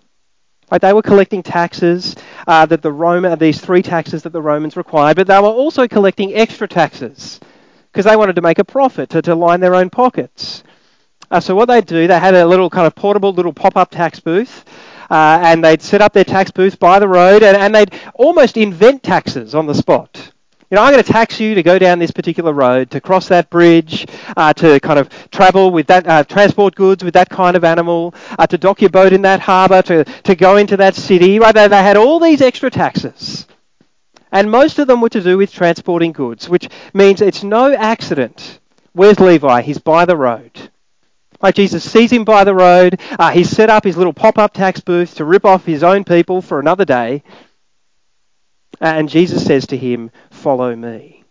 Right, 0.71 0.81
they 0.81 0.93
were 0.93 1.03
collecting 1.03 1.45
taxes 1.45 2.17
uh, 2.49 2.67
that 2.67 2.83
the 2.83 2.93
Roman, 2.93 3.39
these 3.39 3.61
three 3.61 3.83
taxes 3.83 4.25
that 4.25 4.33
the 4.33 4.43
Romans 4.43 4.77
required, 4.77 5.17
but 5.17 5.29
they 5.29 5.39
were 5.39 5.47
also 5.47 5.87
collecting 5.87 6.35
extra 6.35 6.67
taxes 6.67 7.39
because 7.93 8.07
they 8.07 8.17
wanted 8.17 8.35
to 8.37 8.43
make 8.43 8.59
a 8.59 8.65
profit 8.65 9.11
to, 9.11 9.23
to 9.23 9.35
line 9.37 9.61
their 9.61 9.77
own 9.77 9.91
pockets. 9.91 10.65
Uh, 11.31 11.39
so 11.39 11.55
what 11.55 11.67
they'd 11.67 11.87
do, 11.87 12.09
they 12.09 12.19
had 12.19 12.35
a 12.35 12.47
little 12.47 12.69
kind 12.69 12.87
of 12.87 12.97
portable 12.97 13.33
little 13.33 13.53
pop-up 13.53 13.91
tax 13.91 14.19
booth, 14.19 14.65
uh, 15.11 15.41
and 15.43 15.65
they'd 15.65 15.83
set 15.83 16.01
up 16.01 16.13
their 16.13 16.25
tax 16.25 16.51
booth 16.51 16.79
by 16.79 16.99
the 16.99 17.09
road, 17.09 17.43
and, 17.43 17.57
and 17.57 17.75
they'd 17.75 17.93
almost 18.15 18.57
invent 18.57 19.03
taxes 19.03 19.55
on 19.55 19.67
the 19.67 19.75
spot 19.75 20.31
you 20.71 20.77
know, 20.77 20.85
I'm 20.85 20.93
going 20.93 21.03
to 21.03 21.13
tax 21.13 21.41
you 21.41 21.57
to 21.57 21.65
go 21.65 21.81
down 21.81 21.99
this 21.99 22.13
particular 22.13 22.53
road, 22.53 22.93
to 22.93 23.01
cross 23.01 23.27
that 23.27 23.51
bridge, 23.51 24.07
uh, 24.37 24.53
to 24.53 24.79
kind 24.79 25.01
of 25.01 25.09
travel 25.33 25.73
with 25.73 25.89
that, 25.89 26.07
uh, 26.07 26.23
transport 26.23 26.77
goods 26.77 27.03
with 27.03 27.15
that 27.15 27.29
kind 27.29 27.57
of 27.57 27.65
animal, 27.65 28.15
uh, 28.39 28.47
to 28.47 28.57
dock 28.57 28.81
your 28.81 28.91
boat 28.91 29.13
in 29.13 29.23
that 29.23 29.41
harbour, 29.41 29.83
to, 29.83 30.05
to 30.05 30.37
go 30.37 30.59
into 30.59 30.77
that 30.77 30.95
city. 30.95 31.41
Right? 31.41 31.53
They, 31.53 31.67
they 31.67 31.83
had 31.83 31.97
all 31.97 32.21
these 32.21 32.41
extra 32.41 32.71
taxes. 32.71 33.49
And 34.31 34.49
most 34.49 34.79
of 34.79 34.87
them 34.87 35.01
were 35.01 35.09
to 35.09 35.21
do 35.21 35.37
with 35.37 35.53
transporting 35.53 36.13
goods, 36.13 36.49
which 36.49 36.69
means 36.95 37.21
it's 37.21 37.43
no 37.43 37.75
accident. 37.75 38.61
Where's 38.93 39.19
Levi? 39.19 39.63
He's 39.63 39.79
by 39.79 40.05
the 40.05 40.17
road. 40.17 40.71
Like 41.43 41.55
Jesus 41.55 41.91
sees 41.91 42.13
him 42.13 42.25
by 42.25 42.45
the 42.45 42.55
road. 42.55 43.01
Uh, 43.19 43.31
he's 43.31 43.49
set 43.49 43.71
up 43.71 43.85
his 43.85 43.97
little 43.97 44.13
pop 44.13 44.39
up 44.39 44.53
tax 44.53 44.81
booth 44.81 45.15
to 45.17 45.25
rip 45.25 45.45
off 45.45 45.65
his 45.65 45.83
own 45.83 46.05
people 46.05 46.43
for 46.43 46.61
another 46.61 46.85
day. 46.85 47.23
And 48.81 49.09
Jesus 49.09 49.45
says 49.45 49.67
to 49.69 49.77
him, 49.77 50.11
Follow 50.31 50.75
me. 50.75 51.25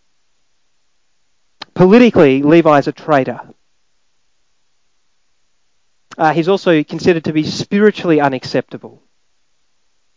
Politically, 1.74 2.42
Levi's 2.42 2.88
a 2.88 2.92
traitor. 2.92 3.40
Uh, 6.18 6.34
he's 6.34 6.50
also 6.50 6.84
considered 6.84 7.24
to 7.24 7.34
be 7.34 7.44
spiritually 7.44 8.20
unacceptable. 8.20 9.02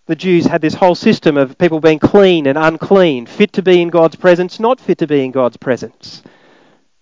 The 0.06 0.16
Jews 0.16 0.46
had 0.46 0.60
this 0.60 0.74
whole 0.74 0.96
system 0.96 1.36
of 1.36 1.56
people 1.58 1.78
being 1.78 2.00
clean 2.00 2.46
and 2.46 2.58
unclean, 2.58 3.26
fit 3.26 3.52
to 3.52 3.62
be 3.62 3.80
in 3.80 3.88
God's 3.88 4.16
presence, 4.16 4.58
not 4.58 4.80
fit 4.80 4.98
to 4.98 5.06
be 5.06 5.24
in 5.24 5.30
God's 5.30 5.56
presence. 5.58 6.22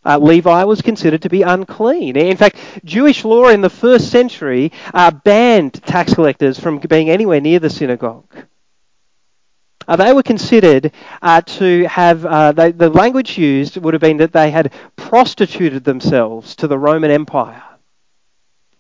Uh, 0.05 0.19
Levi 0.19 0.65
was 0.65 0.81
considered 0.81 1.23
to 1.23 1.29
be 1.29 1.43
unclean. 1.43 2.17
In 2.17 2.37
fact, 2.37 2.57
Jewish 2.85 3.25
law 3.25 3.49
in 3.49 3.61
the 3.61 3.69
first 3.69 4.11
century 4.11 4.73
uh, 4.95 5.11
banned 5.11 5.75
tax 5.75 6.15
collectors 6.15 6.59
from 6.59 6.79
being 6.79 7.11
anywhere 7.11 7.41
near 7.41 7.59
the 7.59 7.69
synagogue. 7.69 8.47
Uh, 9.87 9.97
they 9.97 10.13
were 10.13 10.23
considered 10.23 10.93
uh, 11.21 11.41
to 11.43 11.85
have, 11.85 12.25
uh, 12.25 12.53
they, 12.53 12.73
the 12.73 12.89
language 12.89 13.37
used 13.37 13.77
would 13.77 13.93
have 13.93 14.01
been 14.01 14.19
that 14.19 14.33
they 14.33 14.51
had 14.51 14.73
prostituted 14.97 15.85
themselves 15.85 16.55
to 16.57 16.69
the 16.69 16.79
Roman 16.79 17.11
Empire. 17.11 17.63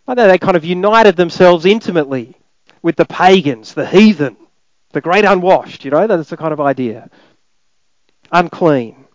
They 0.06 0.38
kind 0.38 0.56
of 0.56 0.64
united 0.64 1.16
themselves 1.16 1.64
intimately 1.64 2.36
with 2.82 2.96
the 2.96 3.04
pagans, 3.04 3.74
the 3.74 3.86
heathen, 3.86 4.36
the 4.92 5.00
great 5.00 5.24
unwashed, 5.24 5.84
you 5.84 5.90
know, 5.90 6.06
that's 6.06 6.30
the 6.30 6.36
kind 6.36 6.52
of 6.52 6.60
idea. 6.60 7.10
Unclean. 8.32 9.06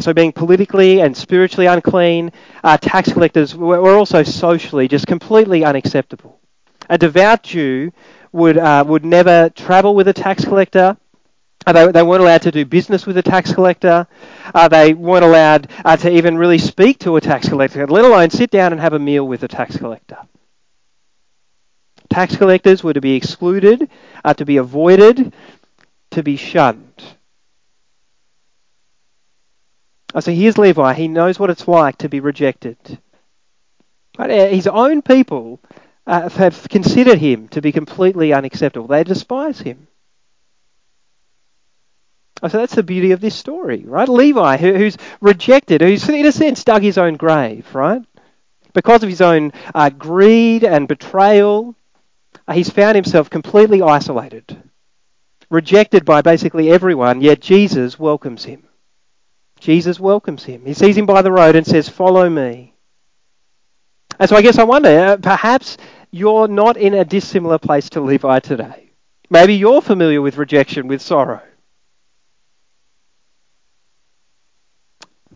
So, 0.00 0.14
being 0.14 0.32
politically 0.32 1.00
and 1.00 1.14
spiritually 1.14 1.66
unclean, 1.66 2.32
uh, 2.64 2.78
tax 2.78 3.12
collectors 3.12 3.54
were 3.54 3.94
also 3.94 4.22
socially 4.22 4.88
just 4.88 5.06
completely 5.06 5.64
unacceptable. 5.64 6.40
A 6.88 6.96
devout 6.96 7.42
Jew 7.42 7.92
would, 8.32 8.56
uh, 8.56 8.84
would 8.86 9.04
never 9.04 9.50
travel 9.50 9.94
with 9.94 10.08
a 10.08 10.14
tax 10.14 10.46
collector. 10.46 10.96
Uh, 11.66 11.72
they, 11.72 11.92
they 11.92 12.02
weren't 12.02 12.22
allowed 12.22 12.42
to 12.42 12.50
do 12.50 12.64
business 12.64 13.06
with 13.06 13.18
a 13.18 13.22
tax 13.22 13.52
collector. 13.52 14.06
Uh, 14.54 14.66
they 14.68 14.94
weren't 14.94 15.24
allowed 15.24 15.68
uh, 15.84 15.96
to 15.96 16.10
even 16.10 16.38
really 16.38 16.58
speak 16.58 16.98
to 17.00 17.16
a 17.16 17.20
tax 17.20 17.48
collector, 17.48 17.86
let 17.86 18.04
alone 18.04 18.30
sit 18.30 18.50
down 18.50 18.72
and 18.72 18.80
have 18.80 18.94
a 18.94 18.98
meal 18.98 19.26
with 19.28 19.42
a 19.42 19.48
tax 19.48 19.76
collector. 19.76 20.18
Tax 22.08 22.36
collectors 22.36 22.82
were 22.82 22.92
to 22.94 23.00
be 23.00 23.14
excluded, 23.14 23.88
to 24.36 24.44
be 24.44 24.56
avoided, 24.56 25.34
to 26.10 26.22
be 26.22 26.36
shunned. 26.36 27.02
So 30.20 30.32
here's 30.32 30.58
Levi. 30.58 30.92
He 30.94 31.08
knows 31.08 31.38
what 31.38 31.50
it's 31.50 31.66
like 31.66 31.98
to 31.98 32.08
be 32.08 32.20
rejected. 32.20 32.98
Uh, 34.18 34.28
his 34.28 34.66
own 34.66 35.00
people 35.00 35.58
uh, 36.06 36.28
have 36.28 36.68
considered 36.68 37.18
him 37.18 37.48
to 37.48 37.62
be 37.62 37.72
completely 37.72 38.32
unacceptable. 38.32 38.88
They 38.88 39.04
despise 39.04 39.60
him. 39.60 39.86
So 42.42 42.58
that's 42.58 42.74
the 42.74 42.82
beauty 42.82 43.12
of 43.12 43.20
this 43.20 43.36
story, 43.36 43.84
right? 43.86 44.08
Levi, 44.08 44.56
who, 44.56 44.74
who's 44.74 44.98
rejected, 45.20 45.80
who's 45.80 46.08
in 46.08 46.26
a 46.26 46.32
sense 46.32 46.64
dug 46.64 46.82
his 46.82 46.98
own 46.98 47.14
grave, 47.14 47.72
right? 47.72 48.02
Because 48.74 49.02
of 49.02 49.08
his 49.08 49.20
own 49.20 49.52
uh, 49.74 49.90
greed 49.90 50.64
and 50.64 50.88
betrayal, 50.88 51.76
uh, 52.48 52.52
he's 52.52 52.68
found 52.68 52.96
himself 52.96 53.30
completely 53.30 53.80
isolated, 53.80 54.60
rejected 55.50 56.04
by 56.04 56.20
basically 56.20 56.70
everyone, 56.70 57.20
yet 57.20 57.40
Jesus 57.40 57.98
welcomes 57.98 58.44
him. 58.44 58.64
Jesus 59.62 60.00
welcomes 60.00 60.42
him. 60.42 60.66
He 60.66 60.74
sees 60.74 60.96
him 60.96 61.06
by 61.06 61.22
the 61.22 61.30
road 61.30 61.54
and 61.54 61.64
says, 61.64 61.88
Follow 61.88 62.28
me. 62.28 62.74
And 64.18 64.28
so 64.28 64.34
I 64.34 64.42
guess 64.42 64.58
I 64.58 64.64
wonder, 64.64 64.88
uh, 64.88 65.16
perhaps 65.18 65.76
you're 66.10 66.48
not 66.48 66.76
in 66.76 66.94
a 66.94 67.04
dissimilar 67.04 67.58
place 67.58 67.88
to 67.90 68.00
Levi 68.00 68.40
today. 68.40 68.90
Maybe 69.30 69.54
you're 69.54 69.80
familiar 69.80 70.20
with 70.20 70.36
rejection, 70.36 70.88
with 70.88 71.00
sorrow. 71.00 71.40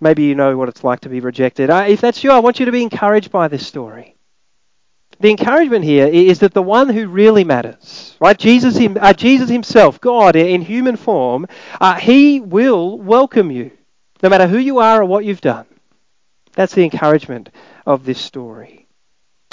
Maybe 0.01 0.25
you 0.25 0.35
know 0.35 0.57
what 0.57 0.69
it's 0.69 0.83
like 0.83 1.01
to 1.01 1.09
be 1.09 1.21
rejected. 1.21 1.71
Uh, 1.71 1.85
if 1.87 2.01
that's 2.01 2.25
you, 2.25 2.33
I 2.33 2.41
want 2.41 2.59
you 2.59 2.67
to 2.67 2.73
be 2.73 2.83
encouraged 2.83 3.31
by 3.31 3.47
this 3.47 3.65
story. 3.65 4.17
The 5.21 5.31
encouragement 5.31 5.85
here 5.85 6.09
is 6.09 6.41
that 6.41 6.53
the 6.53 6.63
one 6.63 6.89
who 6.89 7.07
really 7.07 7.45
matters, 7.45 8.17
right? 8.21 8.37
Jesus, 8.37 8.77
uh, 8.77 9.13
Jesus 9.13 9.49
himself, 9.49 10.01
God 10.01 10.35
in 10.35 10.63
human 10.63 10.97
form, 10.97 11.47
uh, 11.81 11.95
he 11.95 12.41
will 12.41 12.99
welcome 12.99 13.53
you, 13.53 13.71
no 14.27 14.31
matter 14.31 14.49
who 14.49 14.59
you 14.59 14.79
are 14.79 15.03
or 15.03 15.05
what 15.05 15.25
you've 15.25 15.41
done. 15.41 15.67
That's 16.55 16.75
the 16.75 16.83
encouragement 16.83 17.49
of 17.87 18.05
this 18.05 18.21
story. 18.21 18.89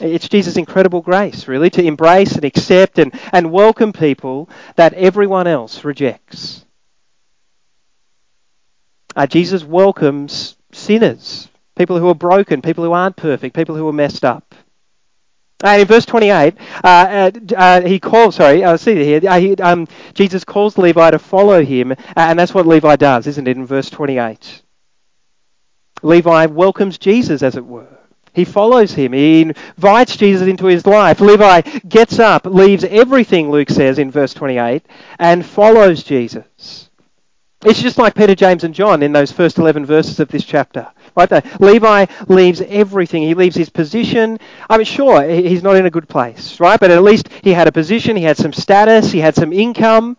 It's 0.02 0.28
Jesus' 0.28 0.58
incredible 0.58 1.02
grace, 1.02 1.48
really, 1.48 1.70
to 1.70 1.84
embrace 1.84 2.32
and 2.32 2.44
accept 2.44 2.98
and, 2.98 3.14
and 3.32 3.52
welcome 3.52 3.94
people 3.94 4.50
that 4.76 4.96
everyone 4.96 5.46
else 5.46 5.84
rejects. 5.84 6.66
Uh, 9.16 9.28
Jesus 9.28 9.64
welcomes 9.64 10.56
sinners, 10.72 11.50
people 11.76 12.00
who 12.00 12.10
are 12.10 12.16
broken, 12.16 12.64
people 12.64 12.84
who 12.84 12.94
aren't 12.94 13.16
perfect, 13.16 13.56
people 13.56 13.76
who 13.76 13.88
are 13.88 13.94
messed 13.94 14.26
up. 14.26 14.56
And 15.64 15.82
in 15.82 15.88
verse 15.88 16.06
28, 16.06 16.58
uh, 16.84 16.88
uh, 16.88 17.32
uh, 17.56 17.82
he 17.82 18.00
calls, 18.00 18.36
sorry, 18.36 18.64
uh, 18.64 18.76
see 18.76 18.96
here, 18.96 19.22
uh, 19.26 19.40
he, 19.40 19.56
um, 19.56 19.88
Jesus 20.14 20.44
calls 20.44 20.78
Levi 20.78 21.12
to 21.12 21.20
follow 21.20 21.64
him, 21.64 21.94
uh, 21.94 21.96
and 22.16 22.38
that's 22.38 22.54
what 22.54 22.68
Levi 22.68 22.98
does, 22.98 23.28
isn't 23.28 23.48
it, 23.48 23.56
in 23.56 23.66
verse 23.66 23.90
28? 23.90 24.63
Levi 26.04 26.46
welcomes 26.48 26.98
Jesus, 26.98 27.42
as 27.42 27.56
it 27.56 27.66
were. 27.66 27.88
He 28.34 28.46
follows 28.46 28.94
him. 28.94 29.14
He 29.14 29.42
invites 29.42 30.18
Jesus 30.18 30.48
into 30.48 30.66
his 30.66 30.88
life. 30.88 31.22
Levi 31.22 31.62
gets 31.88 32.20
up, 32.20 32.46
leaves 32.46 32.84
everything, 32.84 33.52
Luke 33.52 33.70
says 33.70 34.00
in 34.00 34.10
verse 34.10 34.34
28, 34.34 34.84
and 35.20 35.46
follows 35.46 36.04
Jesus. 36.04 36.90
It's 37.66 37.82
just 37.82 37.98
like 37.98 38.16
Peter, 38.16 38.36
James, 38.36 38.64
and 38.64 38.74
John 38.74 39.04
in 39.04 39.14
those 39.14 39.32
first 39.32 39.58
11 39.58 39.86
verses 39.86 40.20
of 40.20 40.28
this 40.28 40.44
chapter. 40.44 40.92
Right 41.16 41.30
there. 41.30 41.44
Levi 41.60 42.08
leaves 42.28 42.60
everything. 42.62 43.22
He 43.22 43.36
leaves 43.36 43.56
his 43.56 43.70
position. 43.70 44.40
I 44.70 44.78
mean, 44.78 44.86
sure, 44.86 45.24
he's 45.30 45.64
not 45.64 45.76
in 45.76 45.86
a 45.86 45.92
good 45.92 46.10
place, 46.10 46.60
right? 46.60 46.80
But 46.80 46.92
at 46.92 47.04
least 47.04 47.30
he 47.44 47.52
had 47.52 47.68
a 47.68 47.72
position, 47.72 48.18
he 48.18 48.24
had 48.24 48.36
some 48.36 48.52
status, 48.52 49.12
he 49.12 49.20
had 49.20 49.36
some 49.36 49.54
income. 49.54 50.18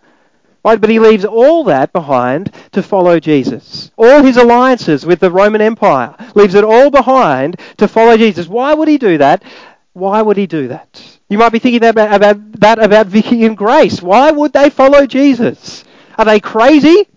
Right? 0.65 0.81
But 0.81 0.91
he 0.91 0.99
leaves 0.99 1.25
all 1.25 1.65
that 1.65 1.93
behind 1.93 2.55
to 2.73 2.83
follow 2.83 3.21
Jesus. 3.21 3.91
All 3.97 4.23
his 4.23 4.39
alliances 4.39 5.05
with 5.05 5.21
the 5.21 5.31
Roman 5.31 5.61
Empire, 5.61 6.15
leaves 6.35 6.55
it 6.55 6.65
all 6.65 6.91
behind 6.91 7.61
to 7.77 7.87
follow 7.87 8.17
Jesus. 8.17 8.49
Why 8.49 8.73
would 8.73 8.89
he 8.89 8.97
do 8.97 9.19
that? 9.19 9.45
Why 9.93 10.23
would 10.23 10.39
he 10.39 10.47
do 10.47 10.69
that? 10.69 11.19
You 11.29 11.39
might 11.39 11.53
be 11.53 11.59
thinking 11.59 11.85
about, 11.85 12.15
about 12.15 12.61
that 12.61 12.79
about 12.79 13.07
Vicky 13.07 13.45
and 13.45 13.57
Grace. 13.57 14.01
Why 14.03 14.31
would 14.31 14.53
they 14.53 14.71
follow 14.71 15.07
Jesus? 15.07 15.85
Are 16.17 16.25
they 16.25 16.41
crazy? 16.41 17.09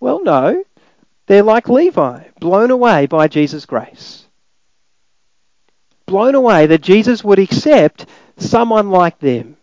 Well, 0.00 0.22
no. 0.22 0.64
They're 1.26 1.42
like 1.42 1.68
Levi, 1.68 2.24
blown 2.40 2.70
away 2.70 3.06
by 3.06 3.28
Jesus' 3.28 3.66
grace. 3.66 4.26
Blown 6.06 6.34
away 6.34 6.66
that 6.66 6.80
Jesus 6.80 7.22
would 7.22 7.38
accept 7.38 8.06
someone 8.36 8.90
like 8.90 9.20
them. 9.20 9.56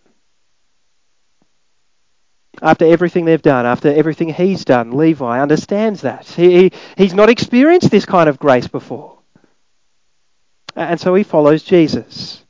After 2.62 2.86
everything 2.86 3.26
they've 3.26 3.42
done, 3.42 3.66
after 3.66 3.94
everything 3.94 4.30
he's 4.30 4.66
done, 4.66 4.92
Levi 4.92 5.40
understands 5.40 6.02
that. 6.02 6.26
He, 6.26 6.72
he's 6.98 7.14
not 7.14 7.30
experienced 7.30 7.92
this 7.92 8.06
kind 8.06 8.28
of 8.28 8.40
grace 8.40 8.68
before. 8.68 9.20
And 10.76 11.00
so 11.00 11.14
he 11.16 11.24
follows 11.24 11.64
Jesus. 11.64 12.44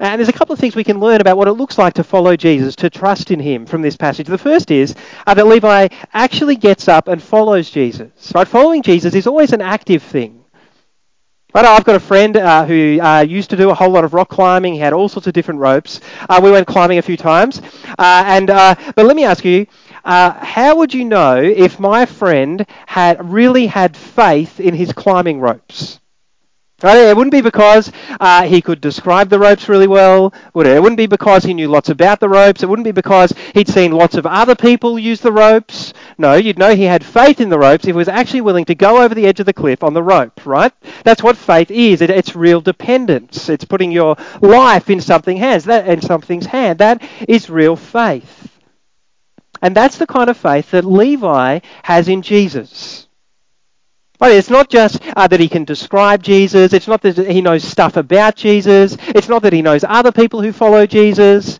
And 0.00 0.18
there's 0.18 0.28
a 0.28 0.32
couple 0.32 0.52
of 0.52 0.58
things 0.58 0.74
we 0.74 0.84
can 0.84 0.98
learn 0.98 1.20
about 1.20 1.36
what 1.36 1.48
it 1.48 1.52
looks 1.52 1.78
like 1.78 1.94
to 1.94 2.04
follow 2.04 2.34
Jesus, 2.34 2.74
to 2.76 2.90
trust 2.90 3.30
in 3.30 3.38
him 3.38 3.66
from 3.66 3.82
this 3.82 3.96
passage. 3.96 4.26
The 4.26 4.38
first 4.38 4.70
is 4.70 4.94
uh, 5.26 5.34
that 5.34 5.46
Levi 5.46 5.88
actually 6.12 6.56
gets 6.56 6.88
up 6.88 7.08
and 7.08 7.22
follows 7.22 7.70
Jesus. 7.70 8.32
Right? 8.34 8.48
Following 8.48 8.82
Jesus 8.82 9.14
is 9.14 9.26
always 9.26 9.52
an 9.52 9.60
active 9.60 10.02
thing. 10.02 10.41
Right, 11.54 11.64
I've 11.66 11.84
got 11.84 11.96
a 11.96 12.00
friend 12.00 12.36
uh, 12.36 12.64
who 12.64 12.98
uh, 13.00 13.20
used 13.20 13.50
to 13.50 13.56
do 13.56 13.70
a 13.70 13.74
whole 13.74 13.90
lot 13.90 14.04
of 14.04 14.14
rock 14.14 14.28
climbing. 14.30 14.74
He 14.74 14.78
had 14.80 14.92
all 14.94 15.08
sorts 15.08 15.26
of 15.26 15.34
different 15.34 15.60
ropes. 15.60 16.00
Uh, 16.28 16.40
we 16.42 16.50
went 16.50 16.66
climbing 16.66 16.98
a 16.98 17.02
few 17.02 17.16
times. 17.16 17.60
Uh, 17.98 18.22
and 18.26 18.48
uh, 18.50 18.74
but 18.96 19.04
let 19.06 19.16
me 19.16 19.24
ask 19.24 19.44
you, 19.44 19.66
uh, 20.04 20.32
how 20.32 20.76
would 20.76 20.94
you 20.94 21.04
know 21.04 21.36
if 21.42 21.78
my 21.78 22.06
friend 22.06 22.66
had 22.86 23.30
really 23.32 23.66
had 23.66 23.96
faith 23.96 24.60
in 24.60 24.74
his 24.74 24.92
climbing 24.92 25.40
ropes? 25.40 26.00
It 26.84 27.16
wouldn't 27.16 27.32
be 27.32 27.40
because 27.40 27.92
uh, 28.20 28.44
he 28.44 28.60
could 28.60 28.80
describe 28.80 29.28
the 29.28 29.38
ropes 29.38 29.68
really 29.68 29.86
well, 29.86 30.32
would 30.54 30.66
it? 30.66 30.76
It 30.76 30.82
wouldn't 30.82 30.96
be 30.96 31.06
because 31.06 31.44
he 31.44 31.54
knew 31.54 31.68
lots 31.68 31.88
about 31.88 32.20
the 32.20 32.28
ropes. 32.28 32.62
It 32.62 32.68
wouldn't 32.68 32.84
be 32.84 32.92
because 32.92 33.32
he'd 33.54 33.68
seen 33.68 33.92
lots 33.92 34.16
of 34.16 34.26
other 34.26 34.54
people 34.54 34.98
use 34.98 35.20
the 35.20 35.32
ropes. 35.32 35.92
No, 36.18 36.34
you'd 36.34 36.58
know 36.58 36.74
he 36.74 36.84
had 36.84 37.04
faith 37.04 37.40
in 37.40 37.48
the 37.48 37.58
ropes 37.58 37.84
if 37.84 37.88
he 37.88 37.92
was 37.92 38.08
actually 38.08 38.40
willing 38.40 38.64
to 38.66 38.74
go 38.74 39.02
over 39.02 39.14
the 39.14 39.26
edge 39.26 39.40
of 39.40 39.46
the 39.46 39.52
cliff 39.52 39.82
on 39.82 39.94
the 39.94 40.02
rope, 40.02 40.44
right? 40.44 40.72
That's 41.04 41.22
what 41.22 41.36
faith 41.36 41.70
is. 41.70 42.00
It, 42.00 42.10
it's 42.10 42.34
real 42.34 42.60
dependence. 42.60 43.48
It's 43.48 43.64
putting 43.64 43.92
your 43.92 44.16
life 44.40 44.90
in 44.90 45.00
something 45.00 45.36
hands, 45.36 45.64
that, 45.64 45.86
in 45.86 46.00
something's 46.00 46.46
hand. 46.46 46.78
That 46.78 47.02
is 47.28 47.48
real 47.48 47.76
faith. 47.76 48.48
And 49.60 49.76
that's 49.76 49.98
the 49.98 50.06
kind 50.06 50.28
of 50.28 50.36
faith 50.36 50.72
that 50.72 50.84
Levi 50.84 51.60
has 51.84 52.08
in 52.08 52.22
Jesus. 52.22 53.06
But 54.22 54.30
it's 54.30 54.50
not 54.50 54.68
just 54.68 55.02
uh, 55.16 55.26
that 55.26 55.40
he 55.40 55.48
can 55.48 55.64
describe 55.64 56.22
Jesus. 56.22 56.72
It's 56.72 56.86
not 56.86 57.02
that 57.02 57.18
he 57.18 57.40
knows 57.40 57.64
stuff 57.64 57.96
about 57.96 58.36
Jesus. 58.36 58.96
It's 59.08 59.28
not 59.28 59.42
that 59.42 59.52
he 59.52 59.62
knows 59.62 59.82
other 59.82 60.12
people 60.12 60.40
who 60.40 60.52
follow 60.52 60.86
Jesus. 60.86 61.58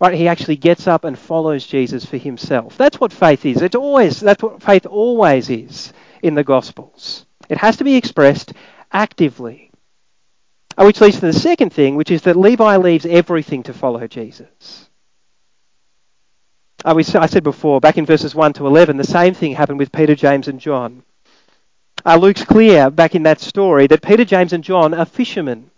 Right? 0.00 0.14
He 0.14 0.26
actually 0.26 0.56
gets 0.56 0.88
up 0.88 1.04
and 1.04 1.16
follows 1.16 1.64
Jesus 1.64 2.04
for 2.04 2.16
himself. 2.16 2.76
That's 2.76 2.98
what 2.98 3.12
faith 3.12 3.46
is. 3.46 3.62
It's 3.62 3.76
always 3.76 4.18
that's 4.18 4.42
what 4.42 4.64
faith 4.64 4.84
always 4.84 5.48
is 5.48 5.92
in 6.24 6.34
the 6.34 6.42
Gospels. 6.42 7.24
It 7.48 7.58
has 7.58 7.76
to 7.76 7.84
be 7.84 7.94
expressed 7.94 8.52
actively. 8.90 9.70
Uh, 10.76 10.86
which 10.86 11.00
leads 11.00 11.20
to 11.20 11.26
the 11.26 11.32
second 11.32 11.72
thing, 11.72 11.94
which 11.94 12.10
is 12.10 12.22
that 12.22 12.34
Levi 12.34 12.78
leaves 12.78 13.06
everything 13.06 13.62
to 13.62 13.72
follow 13.72 14.08
Jesus. 14.08 14.90
Uh, 16.84 16.96
I 16.96 17.26
said 17.26 17.44
before, 17.44 17.80
back 17.80 17.96
in 17.96 18.06
verses 18.06 18.34
1 18.34 18.54
to 18.54 18.66
11, 18.66 18.96
the 18.96 19.04
same 19.04 19.34
thing 19.34 19.52
happened 19.52 19.78
with 19.78 19.92
Peter, 19.92 20.16
James, 20.16 20.48
and 20.48 20.58
John. 20.58 21.04
Uh, 22.06 22.16
Luke's 22.16 22.44
clear 22.44 22.88
back 22.88 23.16
in 23.16 23.24
that 23.24 23.40
story 23.40 23.88
that 23.88 24.00
Peter, 24.00 24.24
James, 24.24 24.52
and 24.52 24.62
John 24.62 24.94
are 24.94 25.04
fishermen. 25.04 25.70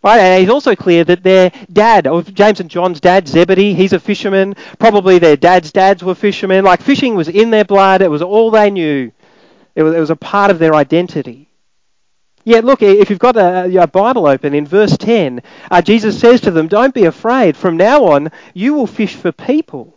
Right? 0.00 0.20
And 0.20 0.40
he's 0.40 0.50
also 0.50 0.76
clear 0.76 1.02
that 1.04 1.24
their 1.24 1.50
dad, 1.72 2.06
or 2.06 2.22
James 2.22 2.60
and 2.60 2.70
John's 2.70 3.00
dad, 3.00 3.26
Zebedee, 3.26 3.74
he's 3.74 3.92
a 3.92 3.98
fisherman. 3.98 4.54
Probably 4.78 5.18
their 5.18 5.36
dad's 5.36 5.72
dads 5.72 6.04
were 6.04 6.14
fishermen. 6.14 6.64
Like 6.64 6.82
fishing 6.82 7.16
was 7.16 7.28
in 7.28 7.50
their 7.50 7.64
blood. 7.64 8.00
It 8.00 8.10
was 8.10 8.22
all 8.22 8.52
they 8.52 8.70
knew. 8.70 9.10
It 9.74 9.82
was, 9.82 9.94
it 9.94 9.98
was 9.98 10.10
a 10.10 10.16
part 10.16 10.52
of 10.52 10.60
their 10.60 10.74
identity. 10.74 11.48
Yet, 12.44 12.64
look, 12.64 12.82
if 12.82 13.08
you've 13.08 13.18
got 13.18 13.36
a, 13.36 13.82
a 13.82 13.86
Bible 13.86 14.26
open 14.26 14.54
in 14.54 14.66
verse 14.66 14.96
10, 14.98 15.42
uh, 15.70 15.80
Jesus 15.80 16.20
says 16.20 16.42
to 16.42 16.50
them, 16.50 16.68
Don't 16.68 16.94
be 16.94 17.06
afraid. 17.06 17.56
From 17.56 17.78
now 17.78 18.04
on, 18.04 18.30
you 18.52 18.74
will 18.74 18.86
fish 18.86 19.14
for 19.14 19.32
people. 19.32 19.96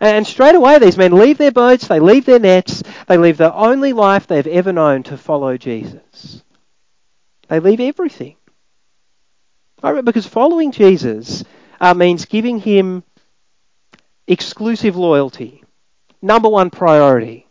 And 0.00 0.26
straight 0.26 0.54
away, 0.54 0.78
these 0.78 0.96
men 0.96 1.12
leave 1.12 1.36
their 1.36 1.52
boats, 1.52 1.86
they 1.86 2.00
leave 2.00 2.24
their 2.24 2.38
nets, 2.38 2.82
they 3.06 3.18
leave 3.18 3.36
the 3.36 3.54
only 3.54 3.92
life 3.92 4.26
they've 4.26 4.46
ever 4.46 4.72
known 4.72 5.02
to 5.04 5.18
follow 5.18 5.58
Jesus. 5.58 6.42
They 7.48 7.60
leave 7.60 7.80
everything. 7.80 8.36
Because 9.82 10.26
following 10.26 10.72
Jesus 10.72 11.44
uh, 11.80 11.92
means 11.92 12.24
giving 12.24 12.60
him 12.60 13.02
exclusive 14.26 14.96
loyalty, 14.96 15.62
number 16.22 16.48
one 16.48 16.70
priority. 16.70 17.46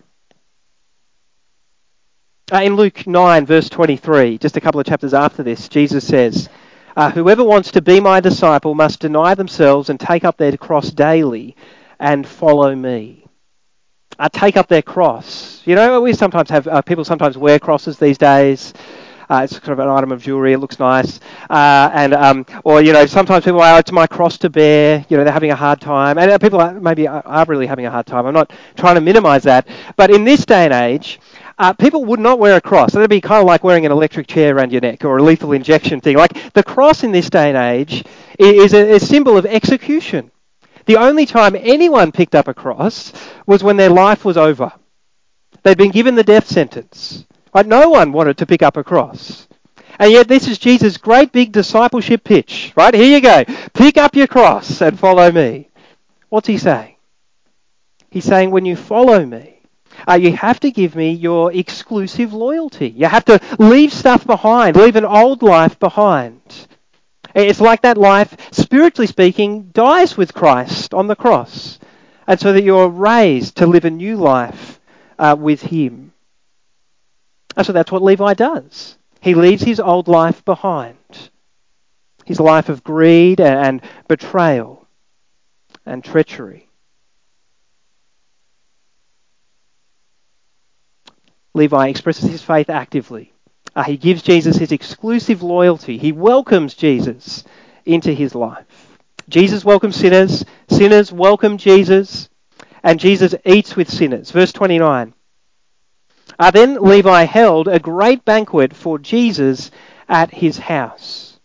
Uh, 2.51 2.61
in 2.63 2.75
Luke 2.75 3.05
9, 3.05 3.45
verse 3.45 3.69
23, 3.69 4.39
just 4.39 4.57
a 4.57 4.61
couple 4.61 4.79
of 4.79 4.87
chapters 4.87 5.13
after 5.13 5.43
this, 5.43 5.69
Jesus 5.69 6.07
says, 6.07 6.49
uh, 6.95 7.11
Whoever 7.11 7.43
wants 7.43 7.71
to 7.71 7.81
be 7.81 7.99
my 7.99 8.19
disciple 8.19 8.73
must 8.73 9.01
deny 9.01 9.35
themselves 9.35 9.89
and 9.89 9.99
take 9.99 10.23
up 10.23 10.37
their 10.37 10.57
cross 10.57 10.89
daily 10.89 11.55
and 11.99 12.27
follow 12.27 12.73
me. 12.75 13.25
Uh, 14.17 14.27
take 14.31 14.57
up 14.57 14.67
their 14.67 14.81
cross. 14.81 15.61
You 15.65 15.75
know, 15.75 16.01
we 16.01 16.13
sometimes 16.13 16.49
have, 16.49 16.67
uh, 16.67 16.81
people 16.81 17.05
sometimes 17.05 17.37
wear 17.37 17.59
crosses 17.59 17.97
these 17.97 18.17
days. 18.17 18.73
Uh, 19.29 19.41
it's 19.43 19.53
sort 19.53 19.69
of 19.69 19.79
an 19.79 19.87
item 19.87 20.11
of 20.11 20.21
jewelry. 20.23 20.53
It 20.53 20.57
looks 20.57 20.79
nice, 20.79 21.19
uh, 21.51 21.91
and 21.93 22.15
um, 22.15 22.45
or 22.63 22.81
you 22.81 22.93
know 22.93 23.05
sometimes 23.05 23.45
people 23.45 23.61
are, 23.61 23.75
oh, 23.75 23.77
it's 23.77 23.91
my 23.91 24.07
cross 24.07 24.39
to 24.39 24.49
bear. 24.49 25.05
You 25.07 25.17
know 25.17 25.23
they're 25.23 25.31
having 25.31 25.51
a 25.51 25.55
hard 25.55 25.79
time, 25.79 26.17
and 26.17 26.31
uh, 26.31 26.39
people 26.39 26.59
are, 26.59 26.73
maybe 26.79 27.07
are 27.07 27.45
really 27.47 27.67
having 27.67 27.85
a 27.85 27.91
hard 27.91 28.07
time. 28.07 28.25
I'm 28.25 28.33
not 28.33 28.51
trying 28.75 28.95
to 28.95 29.01
minimise 29.01 29.43
that, 29.43 29.67
but 29.95 30.09
in 30.09 30.23
this 30.23 30.47
day 30.47 30.65
and 30.65 30.73
age, 30.73 31.19
uh, 31.59 31.73
people 31.73 32.05
would 32.05 32.19
not 32.19 32.39
wear 32.39 32.55
a 32.57 32.61
cross. 32.61 32.93
That'd 32.93 33.07
be 33.07 33.21
kind 33.21 33.39
of 33.39 33.45
like 33.45 33.63
wearing 33.63 33.85
an 33.85 33.91
electric 33.91 34.25
chair 34.25 34.55
around 34.55 34.71
your 34.71 34.81
neck 34.81 35.05
or 35.05 35.17
a 35.17 35.21
lethal 35.21 35.51
injection 35.51 36.01
thing. 36.01 36.17
Like 36.17 36.53
the 36.53 36.63
cross 36.63 37.03
in 37.03 37.11
this 37.11 37.29
day 37.29 37.49
and 37.49 37.57
age 37.57 38.03
is 38.39 38.73
a, 38.73 38.95
a 38.95 38.99
symbol 38.99 39.37
of 39.37 39.45
execution. 39.45 40.31
The 40.89 40.97
only 40.97 41.27
time 41.27 41.55
anyone 41.55 42.11
picked 42.11 42.33
up 42.33 42.47
a 42.47 42.53
cross 42.55 43.13
was 43.45 43.63
when 43.63 43.77
their 43.77 43.91
life 43.91 44.25
was 44.25 44.37
over. 44.37 44.73
They'd 45.61 45.77
been 45.77 45.91
given 45.91 46.15
the 46.15 46.23
death 46.23 46.47
sentence. 46.47 47.25
Right? 47.53 47.67
No 47.67 47.89
one 47.89 48.11
wanted 48.11 48.39
to 48.39 48.47
pick 48.47 48.63
up 48.63 48.75
a 48.75 48.83
cross. 48.83 49.47
And 49.99 50.11
yet 50.11 50.27
this 50.27 50.47
is 50.47 50.57
Jesus' 50.57 50.97
great 50.97 51.31
big 51.31 51.51
discipleship 51.51 52.23
pitch. 52.23 52.73
Right? 52.75 52.95
Here 52.95 53.17
you 53.17 53.21
go. 53.21 53.43
Pick 53.75 53.97
up 53.97 54.15
your 54.15 54.25
cross 54.25 54.81
and 54.81 54.99
follow 54.99 55.31
me. 55.31 55.69
What's 56.29 56.47
he 56.47 56.57
saying? 56.57 56.95
He's 58.09 58.25
saying 58.25 58.49
when 58.49 58.65
you 58.65 58.75
follow 58.75 59.23
me, 59.23 59.61
uh, 60.09 60.15
you 60.15 60.35
have 60.35 60.59
to 60.61 60.71
give 60.71 60.95
me 60.95 61.11
your 61.11 61.53
exclusive 61.53 62.33
loyalty. 62.33 62.89
You 62.89 63.05
have 63.05 63.25
to 63.25 63.39
leave 63.59 63.93
stuff 63.93 64.25
behind, 64.25 64.75
leave 64.75 64.95
an 64.95 65.05
old 65.05 65.43
life 65.43 65.77
behind. 65.77 66.41
It's 67.35 67.61
like 67.61 67.81
that 67.81 67.97
life, 67.97 68.35
spiritually 68.51 69.07
speaking, 69.07 69.69
dies 69.71 70.17
with 70.17 70.33
Christ 70.33 70.93
on 70.93 71.07
the 71.07 71.15
cross. 71.15 71.79
And 72.27 72.39
so 72.39 72.53
that 72.53 72.63
you're 72.63 72.89
raised 72.89 73.57
to 73.57 73.67
live 73.67 73.85
a 73.85 73.89
new 73.89 74.15
life 74.17 74.79
uh, 75.17 75.35
with 75.39 75.61
Him. 75.61 76.13
And 77.55 77.65
so 77.65 77.73
that's 77.73 77.91
what 77.91 78.03
Levi 78.03 78.35
does. 78.35 78.97
He 79.21 79.35
leaves 79.35 79.63
his 79.63 79.79
old 79.79 80.07
life 80.07 80.45
behind. 80.45 81.29
His 82.25 82.39
life 82.39 82.69
of 82.69 82.83
greed 82.83 83.41
and 83.41 83.81
betrayal 84.07 84.87
and 85.85 86.03
treachery. 86.03 86.69
Levi 91.53 91.87
expresses 91.87 92.29
his 92.29 92.43
faith 92.43 92.69
actively. 92.69 93.33
Uh, 93.79 93.83
he 93.83 93.95
gives 93.95 94.21
Jesus 94.21 94.57
his 94.57 94.73
exclusive 94.73 95.41
loyalty. 95.41 95.97
He 95.97 96.11
welcomes 96.11 96.73
Jesus 96.73 97.45
into 97.85 98.11
his 98.11 98.35
life. 98.35 98.65
Jesus 99.29 99.63
welcomes 99.63 99.95
sinners. 99.95 100.43
Sinners 100.67 101.13
welcome 101.13 101.57
Jesus. 101.57 102.27
And 102.83 102.99
Jesus 102.99 103.33
eats 103.45 103.77
with 103.77 103.89
sinners. 103.89 104.31
Verse 104.31 104.51
29. 104.51 105.13
Uh, 106.37 106.51
then 106.51 106.75
Levi 106.81 107.23
held 107.23 107.69
a 107.69 107.79
great 107.79 108.25
banquet 108.25 108.75
for 108.75 108.99
Jesus 108.99 109.71
at 110.09 110.33
his 110.33 110.57
house. 110.57 111.39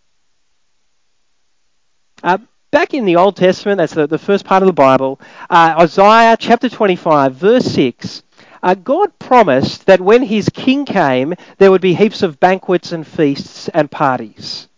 Uh, 2.21 2.39
back 2.73 2.95
in 2.95 3.05
the 3.05 3.15
Old 3.15 3.37
Testament, 3.37 3.79
that's 3.79 3.95
the, 3.95 4.09
the 4.09 4.19
first 4.19 4.45
part 4.45 4.65
of 4.65 4.67
the 4.67 4.73
Bible, 4.73 5.21
uh, 5.49 5.77
Isaiah 5.79 6.37
chapter 6.37 6.69
25, 6.69 7.33
verse 7.37 7.65
6, 7.67 8.24
uh, 8.65 8.75
God 8.75 9.19
promised 9.19 9.85
that 9.87 10.01
when 10.01 10.23
his 10.23 10.49
king 10.49 10.87
came, 10.87 11.35
there 11.59 11.71
would 11.71 11.83
be 11.83 11.95
heaps 11.95 12.23
of 12.23 12.41
banquets 12.41 12.93
and 12.93 13.07
feasts 13.07 13.69
and 13.69 13.91
parties. 13.91 14.69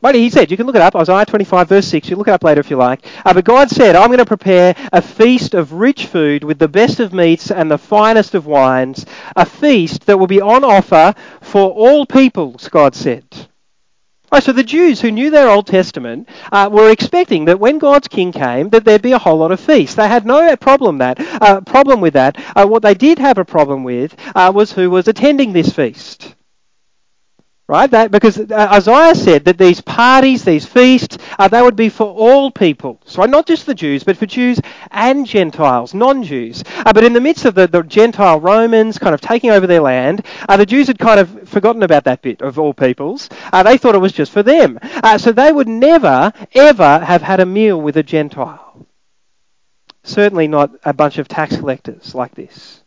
But 0.00 0.14
he 0.14 0.30
said, 0.30 0.50
you 0.50 0.56
can 0.56 0.66
look 0.66 0.76
it 0.76 0.82
up, 0.82 0.96
Isaiah 0.96 1.26
25, 1.26 1.68
verse 1.68 1.86
6. 1.88 2.10
You 2.10 2.16
look 2.16 2.28
it 2.28 2.32
up 2.32 2.44
later 2.44 2.60
if 2.60 2.70
you 2.70 2.76
like. 2.76 3.04
Uh, 3.24 3.34
but 3.34 3.44
God 3.44 3.70
said, 3.70 3.96
I'm 3.96 4.08
going 4.08 4.18
to 4.18 4.24
prepare 4.24 4.74
a 4.92 5.02
feast 5.02 5.54
of 5.54 5.72
rich 5.72 6.06
food 6.06 6.44
with 6.44 6.58
the 6.58 6.68
best 6.68 7.00
of 7.00 7.12
meats 7.12 7.50
and 7.50 7.70
the 7.70 7.78
finest 7.78 8.34
of 8.34 8.46
wines, 8.46 9.04
a 9.36 9.46
feast 9.46 10.06
that 10.06 10.18
will 10.18 10.28
be 10.28 10.40
on 10.40 10.64
offer 10.64 11.14
for 11.40 11.70
all 11.70 12.06
peoples, 12.06 12.68
God 12.68 12.94
said. 12.94 13.41
Oh, 14.34 14.40
so 14.40 14.52
the 14.52 14.64
Jews 14.64 15.00
who 15.02 15.10
knew 15.10 15.30
their 15.30 15.50
Old 15.50 15.66
Testament 15.66 16.26
uh, 16.50 16.68
were 16.72 16.90
expecting 16.90 17.44
that 17.44 17.60
when 17.60 17.78
God's 17.78 18.08
king 18.08 18.32
came, 18.32 18.70
that 18.70 18.82
there'd 18.82 19.02
be 19.02 19.12
a 19.12 19.18
whole 19.18 19.36
lot 19.36 19.52
of 19.52 19.60
feasts. 19.60 19.94
They 19.94 20.08
had 20.08 20.24
no 20.24 20.56
problem 20.56 20.98
that 20.98 21.20
uh, 21.42 21.60
problem 21.60 22.00
with 22.00 22.14
that. 22.14 22.38
Uh, 22.56 22.66
what 22.66 22.82
they 22.82 22.94
did 22.94 23.18
have 23.18 23.36
a 23.36 23.44
problem 23.44 23.84
with 23.84 24.16
uh, 24.34 24.50
was 24.54 24.72
who 24.72 24.90
was 24.90 25.06
attending 25.06 25.52
this 25.52 25.70
feast. 25.70 26.34
Right? 27.72 27.90
That, 27.90 28.10
because 28.10 28.38
uh, 28.38 28.68
Isaiah 28.70 29.14
said 29.14 29.46
that 29.46 29.56
these 29.56 29.80
parties, 29.80 30.44
these 30.44 30.66
feasts, 30.66 31.16
uh, 31.38 31.48
they 31.48 31.62
would 31.62 31.74
be 31.74 31.88
for 31.88 32.06
all 32.06 32.50
peoples. 32.50 33.16
Right? 33.16 33.30
Not 33.30 33.46
just 33.46 33.64
the 33.64 33.74
Jews, 33.74 34.04
but 34.04 34.18
for 34.18 34.26
Jews 34.26 34.60
and 34.90 35.24
Gentiles, 35.26 35.94
non-Jews. 35.94 36.64
Uh, 36.76 36.92
but 36.92 37.02
in 37.02 37.14
the 37.14 37.20
midst 37.22 37.46
of 37.46 37.54
the, 37.54 37.66
the, 37.66 37.82
Gentile 37.82 38.38
Romans 38.40 38.98
kind 38.98 39.14
of 39.14 39.22
taking 39.22 39.52
over 39.52 39.66
their 39.66 39.80
land, 39.80 40.26
uh, 40.50 40.58
the 40.58 40.66
Jews 40.66 40.88
had 40.88 40.98
kind 40.98 41.18
of 41.18 41.48
forgotten 41.48 41.82
about 41.82 42.04
that 42.04 42.20
bit 42.20 42.42
of 42.42 42.58
all 42.58 42.74
peoples. 42.74 43.30
Uh, 43.54 43.62
they 43.62 43.78
thought 43.78 43.94
it 43.94 44.02
was 44.02 44.12
just 44.12 44.32
for 44.32 44.42
them. 44.42 44.78
Uh, 44.82 45.16
so 45.16 45.32
they 45.32 45.50
would 45.50 45.66
never, 45.66 46.30
ever 46.52 46.98
have 46.98 47.22
had 47.22 47.40
a 47.40 47.46
meal 47.46 47.80
with 47.80 47.96
a 47.96 48.02
Gentile. 48.02 48.86
Certainly 50.04 50.48
not 50.48 50.72
a 50.84 50.92
bunch 50.92 51.16
of 51.16 51.26
tax 51.26 51.56
collectors 51.56 52.14
like 52.14 52.34
this. 52.34 52.82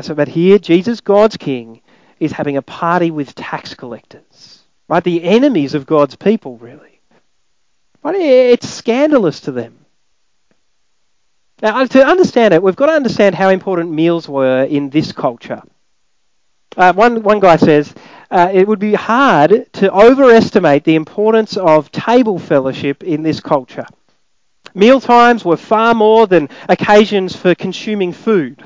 so, 0.00 0.14
but 0.14 0.28
here, 0.28 0.58
Jesus, 0.58 1.02
God's 1.02 1.36
King, 1.36 1.82
is 2.18 2.32
having 2.32 2.56
a 2.56 2.62
party 2.62 3.10
with 3.10 3.34
tax 3.34 3.74
collectors, 3.74 4.62
right? 4.88 5.04
The 5.04 5.22
enemies 5.22 5.74
of 5.74 5.86
God's 5.86 6.16
people, 6.16 6.56
really. 6.58 7.00
Right? 8.02 8.16
It's 8.16 8.68
scandalous 8.68 9.40
to 9.42 9.52
them. 9.52 9.84
Now, 11.62 11.84
to 11.84 12.06
understand 12.06 12.54
it, 12.54 12.62
we've 12.62 12.76
got 12.76 12.86
to 12.86 12.92
understand 12.92 13.34
how 13.34 13.48
important 13.48 13.90
meals 13.90 14.28
were 14.28 14.64
in 14.64 14.90
this 14.90 15.12
culture. 15.12 15.62
Uh, 16.76 16.92
one, 16.92 17.22
one 17.22 17.40
guy 17.40 17.56
says 17.56 17.94
uh, 18.30 18.50
it 18.52 18.68
would 18.68 18.78
be 18.78 18.92
hard 18.92 19.72
to 19.72 19.90
overestimate 19.90 20.84
the 20.84 20.94
importance 20.94 21.56
of 21.56 21.90
table 21.90 22.38
fellowship 22.38 23.02
in 23.02 23.22
this 23.22 23.40
culture. 23.40 23.86
Meal 24.74 25.00
times 25.00 25.42
were 25.42 25.56
far 25.56 25.94
more 25.94 26.26
than 26.26 26.50
occasions 26.68 27.34
for 27.34 27.54
consuming 27.54 28.12
food 28.12 28.62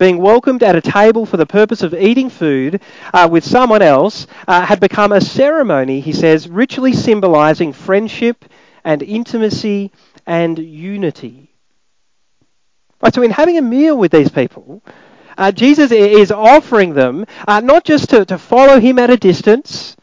being 0.00 0.16
welcomed 0.16 0.62
at 0.62 0.74
a 0.74 0.80
table 0.80 1.26
for 1.26 1.36
the 1.36 1.44
purpose 1.44 1.82
of 1.82 1.92
eating 1.92 2.30
food 2.30 2.80
uh, 3.12 3.28
with 3.30 3.44
someone 3.44 3.82
else 3.82 4.26
uh, 4.48 4.64
had 4.64 4.80
become 4.80 5.12
a 5.12 5.20
ceremony, 5.20 6.00
he 6.00 6.10
says, 6.10 6.48
ritually 6.48 6.94
symbolizing 6.94 7.70
friendship 7.70 8.46
and 8.82 9.02
intimacy 9.02 9.92
and 10.26 10.58
unity. 10.58 11.50
Right, 13.02 13.14
so, 13.14 13.22
in 13.22 13.30
having 13.30 13.58
a 13.58 13.62
meal 13.62 13.96
with 13.96 14.10
these 14.10 14.30
people, 14.30 14.82
uh, 15.36 15.52
Jesus 15.52 15.92
is 15.92 16.32
offering 16.32 16.94
them 16.94 17.26
uh, 17.46 17.60
not 17.60 17.84
just 17.84 18.08
to, 18.10 18.24
to 18.24 18.38
follow 18.38 18.80
him 18.80 18.98
at 18.98 19.10
a 19.10 19.18
distance, 19.18 19.96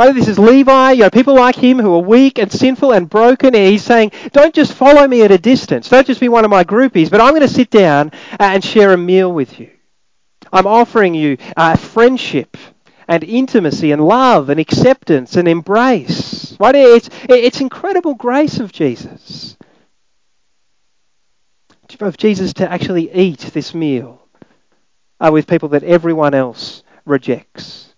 Right? 0.00 0.14
This 0.14 0.28
is 0.28 0.38
Levi, 0.38 0.92
you 0.92 1.02
know, 1.02 1.10
people 1.10 1.34
like 1.34 1.56
him 1.56 1.78
who 1.78 1.94
are 1.94 2.00
weak 2.00 2.38
and 2.38 2.50
sinful 2.50 2.92
and 2.92 3.06
broken. 3.06 3.54
And 3.54 3.70
he's 3.70 3.84
saying, 3.84 4.12
don't 4.32 4.54
just 4.54 4.72
follow 4.72 5.06
me 5.06 5.20
at 5.20 5.30
a 5.30 5.36
distance. 5.36 5.90
Don't 5.90 6.06
just 6.06 6.22
be 6.22 6.30
one 6.30 6.46
of 6.46 6.50
my 6.50 6.64
groupies, 6.64 7.10
but 7.10 7.20
I'm 7.20 7.32
going 7.32 7.42
to 7.42 7.48
sit 7.48 7.68
down 7.68 8.10
and 8.38 8.64
share 8.64 8.94
a 8.94 8.96
meal 8.96 9.30
with 9.30 9.60
you. 9.60 9.70
I'm 10.50 10.66
offering 10.66 11.12
you 11.12 11.36
uh, 11.54 11.76
friendship 11.76 12.56
and 13.08 13.22
intimacy 13.22 13.92
and 13.92 14.02
love 14.02 14.48
and 14.48 14.58
acceptance 14.58 15.36
and 15.36 15.46
embrace. 15.46 16.56
Right? 16.58 16.76
It's, 16.76 17.10
it's 17.28 17.60
incredible 17.60 18.14
grace 18.14 18.58
of 18.58 18.72
Jesus. 18.72 19.58
Of 22.00 22.16
Jesus 22.16 22.54
to 22.54 22.72
actually 22.72 23.12
eat 23.12 23.40
this 23.52 23.74
meal 23.74 24.26
uh, 25.20 25.28
with 25.30 25.46
people 25.46 25.68
that 25.70 25.82
everyone 25.82 26.32
else 26.32 26.84
rejects, 27.04 27.94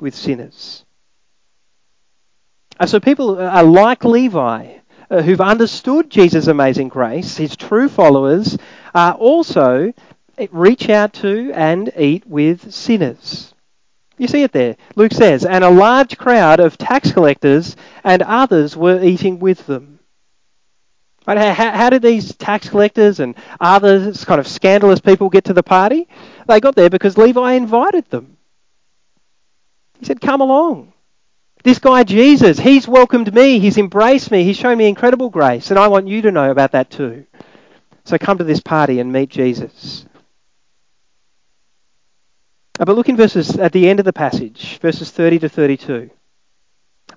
with 0.00 0.14
sinners. 0.14 0.84
Uh, 2.80 2.86
so 2.86 2.98
people 2.98 3.38
are 3.38 3.62
like 3.62 4.04
Levi, 4.04 4.78
uh, 5.10 5.20
who've 5.20 5.40
understood 5.40 6.08
Jesus' 6.08 6.46
amazing 6.46 6.88
grace, 6.88 7.36
his 7.36 7.54
true 7.54 7.90
followers, 7.90 8.56
uh, 8.94 9.14
also 9.18 9.92
reach 10.50 10.88
out 10.88 11.12
to 11.12 11.52
and 11.52 11.92
eat 11.98 12.26
with 12.26 12.72
sinners. 12.72 13.52
You 14.16 14.28
see 14.28 14.42
it 14.42 14.52
there. 14.52 14.76
Luke 14.96 15.12
says, 15.12 15.44
and 15.44 15.62
a 15.62 15.68
large 15.68 16.16
crowd 16.16 16.58
of 16.58 16.78
tax 16.78 17.12
collectors 17.12 17.76
and 18.02 18.22
others 18.22 18.78
were 18.78 19.04
eating 19.04 19.40
with 19.40 19.66
them. 19.66 19.98
Right? 21.26 21.52
How, 21.52 21.72
how 21.72 21.90
did 21.90 22.00
these 22.00 22.34
tax 22.34 22.70
collectors 22.70 23.20
and 23.20 23.34
others 23.60 24.24
kind 24.24 24.40
of 24.40 24.48
scandalous 24.48 25.00
people 25.00 25.28
get 25.28 25.44
to 25.44 25.52
the 25.52 25.62
party? 25.62 26.08
They 26.46 26.60
got 26.60 26.76
there 26.76 26.88
because 26.88 27.18
Levi 27.18 27.52
invited 27.52 28.08
them. 28.08 28.38
He 29.98 30.06
said, 30.06 30.22
Come 30.22 30.40
along. 30.40 30.94
This 31.62 31.78
guy 31.78 32.04
Jesus, 32.04 32.58
he's 32.58 32.88
welcomed 32.88 33.34
me, 33.34 33.58
he's 33.58 33.76
embraced 33.76 34.30
me, 34.30 34.44
he's 34.44 34.56
shown 34.56 34.78
me 34.78 34.88
incredible 34.88 35.28
grace, 35.28 35.70
and 35.70 35.78
I 35.78 35.88
want 35.88 36.08
you 36.08 36.22
to 36.22 36.32
know 36.32 36.50
about 36.50 36.72
that 36.72 36.90
too. 36.90 37.26
So 38.04 38.16
come 38.18 38.38
to 38.38 38.44
this 38.44 38.60
party 38.60 38.98
and 38.98 39.12
meet 39.12 39.28
Jesus. 39.28 40.06
Uh, 42.78 42.86
but 42.86 42.96
look 42.96 43.10
in 43.10 43.16
verses 43.16 43.58
at 43.58 43.72
the 43.72 43.90
end 43.90 43.98
of 43.98 44.06
the 44.06 44.12
passage, 44.12 44.78
verses 44.78 45.10
30 45.10 45.40
to 45.40 45.48
32. 45.50 46.10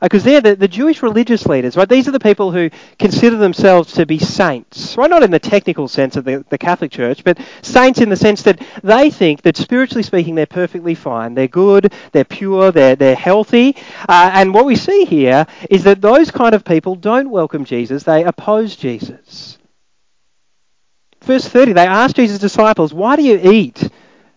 Because 0.02 0.24
uh, 0.24 0.26
they're 0.26 0.42
the, 0.42 0.56
the 0.56 0.68
Jewish 0.68 1.02
religious 1.02 1.46
leaders, 1.46 1.78
right? 1.78 1.88
These 1.88 2.08
are 2.08 2.12
the 2.12 2.20
people 2.20 2.52
who 2.52 2.70
consider 3.00 3.38
themselves 3.38 3.94
to 3.94 4.06
be 4.06 4.20
saints, 4.20 4.98
right? 4.98 5.10
Not 5.10 5.24
in 5.24 5.32
the 5.32 5.40
technical 5.40 5.88
sense 5.88 6.16
of 6.16 6.26
the, 6.26 6.46
the 6.50 6.58
Catholic 6.58 6.92
Church, 6.92 7.24
but 7.24 7.40
saints 7.62 8.02
in 8.02 8.10
the 8.10 8.16
sense 8.16 8.44
that 8.44 8.62
they 8.84 9.10
think 9.10 9.42
that 9.44 9.58
spiritually 9.58 10.04
speaking, 10.04 10.36
they're 10.36 10.46
perfectly 10.46 10.96
fine. 10.96 11.34
They're 11.34 11.48
good, 11.48 11.94
they're 12.12 12.26
pure, 12.26 12.72
they're, 12.72 12.96
they're 12.96 13.16
healthy. 13.16 13.76
Uh, 14.08 14.32
and 14.34 14.54
what 14.54 14.66
we 14.66 14.76
see 14.76 15.06
here 15.06 15.46
is 15.70 15.84
that 15.84 16.02
those 16.02 16.32
kind 16.32 16.56
of 16.56 16.66
people 16.66 16.96
don't 16.96 17.30
welcome 17.30 17.66
Jesus, 17.66 18.04
they 18.04 18.24
oppose 18.24 18.76
Jesus. 18.76 19.58
Verse 21.24 21.48
30, 21.48 21.74
they 21.74 21.88
ask 21.88 22.16
Jesus' 22.16 22.40
disciples, 22.40 22.94
Why 22.94 23.16
do 23.16 23.24
you 23.24 23.40
eat 23.42 23.90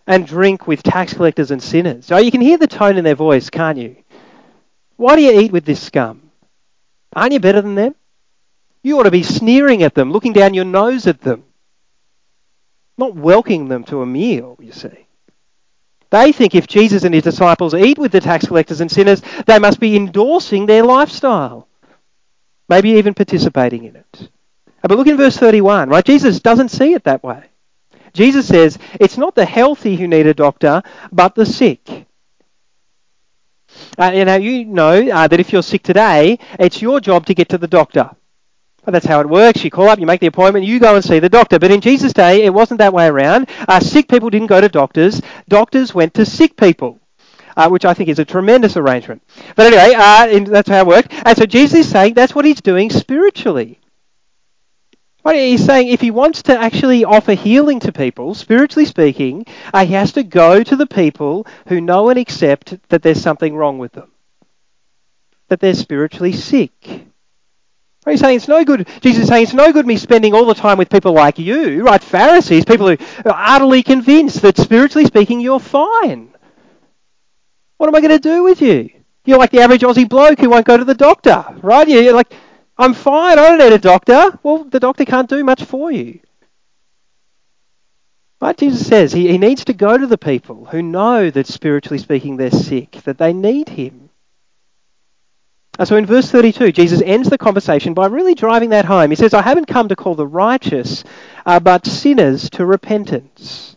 and 0.05 0.25
drink 0.25 0.67
with 0.67 0.83
tax 0.83 1.13
collectors 1.13 1.51
and 1.51 1.61
sinners? 1.61 2.05
So 2.05 2.17
you 2.17 2.31
can 2.31 2.39
hear 2.39 2.57
the 2.57 2.67
tone 2.67 2.97
in 2.97 3.03
their 3.03 3.15
voice, 3.15 3.49
can't 3.49 3.77
you? 3.77 3.97
Why 4.97 5.15
do 5.15 5.21
you 5.21 5.39
eat 5.39 5.51
with 5.51 5.65
this 5.65 5.81
scum? 5.81 6.31
Aren't 7.15 7.33
you 7.33 7.39
better 7.39 7.61
than 7.61 7.75
them? 7.75 7.95
You 8.83 8.99
ought 8.99 9.03
to 9.03 9.11
be 9.11 9.23
sneering 9.23 9.83
at 9.83 9.95
them, 9.95 10.11
looking 10.11 10.33
down 10.33 10.53
your 10.53 10.65
nose 10.65 11.07
at 11.07 11.21
them, 11.21 11.43
not 12.97 13.15
welcoming 13.15 13.67
them 13.67 13.83
to 13.85 14.01
a 14.01 14.05
meal, 14.05 14.57
you 14.59 14.71
see. 14.71 15.07
They 16.09 16.31
think 16.31 16.55
if 16.55 16.67
Jesus 16.67 17.03
and 17.03 17.13
his 17.13 17.23
disciples 17.23 17.73
eat 17.73 17.97
with 17.97 18.11
the 18.11 18.21
tax 18.21 18.47
collectors 18.47 18.81
and 18.81 18.89
sinners, 18.89 19.21
they 19.45 19.59
must 19.59 19.79
be 19.79 19.95
endorsing 19.95 20.65
their 20.65 20.83
lifestyle, 20.83 21.67
maybe 22.69 22.91
even 22.91 23.13
participating 23.13 23.83
in 23.83 23.95
it. 23.97 24.29
But 24.81 24.97
look 24.97 25.07
in 25.07 25.17
verse 25.17 25.35
31, 25.35 25.89
right? 25.89 26.05
Jesus 26.05 26.39
doesn't 26.39 26.69
see 26.69 26.93
it 26.93 27.03
that 27.03 27.23
way. 27.23 27.43
Jesus 28.13 28.47
says, 28.47 28.79
it's 28.99 29.17
not 29.17 29.35
the 29.35 29.45
healthy 29.45 29.97
who 29.97 30.07
need 30.07 30.27
a 30.27 30.33
doctor, 30.33 30.81
but 31.11 31.35
the 31.35 31.45
sick. 31.45 32.07
Uh, 33.97 34.11
you 34.13 34.25
know, 34.25 34.35
you 34.35 34.65
know 34.65 35.09
uh, 35.09 35.27
that 35.27 35.39
if 35.39 35.51
you're 35.51 35.63
sick 35.63 35.81
today, 35.81 36.37
it's 36.59 36.81
your 36.81 36.99
job 36.99 37.25
to 37.25 37.33
get 37.33 37.49
to 37.49 37.57
the 37.57 37.67
doctor. 37.67 38.11
Well, 38.85 38.93
that's 38.93 39.05
how 39.05 39.19
it 39.19 39.27
works. 39.27 39.63
You 39.63 39.71
call 39.71 39.89
up, 39.89 39.99
you 39.99 40.05
make 40.05 40.21
the 40.21 40.27
appointment, 40.27 40.65
you 40.65 40.79
go 40.79 40.95
and 40.95 41.03
see 41.03 41.19
the 41.19 41.27
doctor. 41.27 41.59
But 41.59 41.71
in 41.71 41.81
Jesus' 41.81 42.13
day, 42.13 42.45
it 42.45 42.53
wasn't 42.53 42.77
that 42.77 42.93
way 42.93 43.07
around. 43.07 43.49
Uh, 43.67 43.79
sick 43.79 44.07
people 44.07 44.29
didn't 44.29 44.47
go 44.47 44.61
to 44.61 44.69
doctors. 44.69 45.21
Doctors 45.49 45.93
went 45.93 46.13
to 46.13 46.25
sick 46.25 46.55
people. 46.55 46.99
Uh, 47.57 47.67
which 47.67 47.85
I 47.85 47.95
think 47.95 48.07
is 48.07 48.19
a 48.19 48.25
tremendous 48.25 48.77
arrangement. 48.77 49.23
But 49.55 49.73
anyway, 49.73 49.95
uh, 49.97 50.27
in, 50.27 50.43
that's 50.43 50.69
how 50.69 50.81
it 50.81 50.85
worked. 50.85 51.11
And 51.11 51.35
so 51.35 51.47
Jesus 51.47 51.79
is 51.79 51.89
saying 51.89 52.13
that's 52.13 52.35
what 52.35 52.45
he's 52.45 52.61
doing 52.61 52.91
spiritually. 52.91 53.79
He's 55.33 55.65
saying 55.65 55.89
if 55.89 56.01
he 56.01 56.11
wants 56.11 56.43
to 56.43 56.57
actually 56.57 57.03
offer 57.03 57.33
healing 57.33 57.79
to 57.81 57.91
people, 57.91 58.33
spiritually 58.33 58.85
speaking, 58.85 59.45
uh, 59.73 59.85
he 59.85 59.93
has 59.93 60.13
to 60.13 60.23
go 60.23 60.63
to 60.63 60.75
the 60.75 60.87
people 60.87 61.45
who 61.67 61.81
know 61.81 62.09
and 62.09 62.17
accept 62.17 62.77
that 62.89 63.01
there's 63.03 63.21
something 63.21 63.55
wrong 63.55 63.77
with 63.77 63.91
them, 63.93 64.11
that 65.49 65.59
they're 65.59 65.73
spiritually 65.73 66.33
sick. 66.33 67.07
He's 68.09 68.21
saying 68.21 68.37
it's 68.37 68.47
no 68.47 68.63
good. 68.63 68.87
Jesus 69.01 69.23
is 69.23 69.27
saying 69.27 69.43
it's 69.43 69.53
no 69.53 69.73
good 69.73 69.85
me 69.85 69.97
spending 69.97 70.33
all 70.33 70.45
the 70.45 70.53
time 70.53 70.77
with 70.77 70.89
people 70.89 71.11
like 71.11 71.39
you, 71.39 71.83
right? 71.83 72.01
Pharisees, 72.01 72.63
people 72.63 72.87
who 72.87 72.97
are 73.25 73.35
utterly 73.35 73.83
convinced 73.83 74.41
that 74.43 74.57
spiritually 74.57 75.05
speaking 75.05 75.41
you're 75.41 75.59
fine. 75.59 76.33
What 77.77 77.87
am 77.87 77.95
I 77.95 77.99
going 77.99 78.11
to 78.11 78.19
do 78.19 78.43
with 78.43 78.61
you? 78.61 78.89
You're 79.25 79.37
like 79.37 79.51
the 79.51 79.59
average 79.59 79.81
Aussie 79.81 80.07
bloke 80.07 80.39
who 80.39 80.49
won't 80.49 80.65
go 80.65 80.77
to 80.77 80.85
the 80.85 80.95
doctor, 80.95 81.45
right? 81.61 81.87
You're 81.87 82.13
like 82.13 82.33
I'm 82.77 82.93
fine. 82.93 83.39
I 83.39 83.47
don't 83.47 83.59
need 83.59 83.73
a 83.73 83.79
doctor. 83.79 84.37
Well, 84.43 84.63
the 84.63 84.79
doctor 84.79 85.05
can't 85.05 85.29
do 85.29 85.43
much 85.43 85.63
for 85.63 85.91
you. 85.91 86.19
But 88.39 88.57
Jesus 88.57 88.85
says 88.85 89.11
he, 89.11 89.27
he 89.29 89.39
needs 89.39 89.65
to 89.65 89.73
go 89.73 89.97
to 89.97 90.05
the 90.05 90.17
people 90.17 90.65
who 90.65 90.83
know 90.83 91.31
that 91.31 91.47
spiritually 91.47 91.97
speaking 91.97 92.37
they're 92.37 92.51
sick, 92.51 92.91
that 93.03 93.17
they 93.17 93.33
need 93.33 93.69
him. 93.69 94.09
And 95.79 95.87
So 95.87 95.95
in 95.95 96.05
verse 96.05 96.29
32, 96.29 96.71
Jesus 96.71 97.01
ends 97.03 97.29
the 97.29 97.37
conversation 97.37 97.95
by 97.95 98.07
really 98.07 98.35
driving 98.35 98.69
that 98.71 98.85
home. 98.85 99.09
He 99.09 99.15
says, 99.15 99.33
I 99.33 99.41
haven't 99.41 99.65
come 99.65 99.89
to 99.89 99.95
call 99.95 100.13
the 100.13 100.27
righteous, 100.27 101.03
uh, 101.45 101.59
but 101.59 101.87
sinners 101.87 102.49
to 102.51 102.65
repentance. 102.65 103.75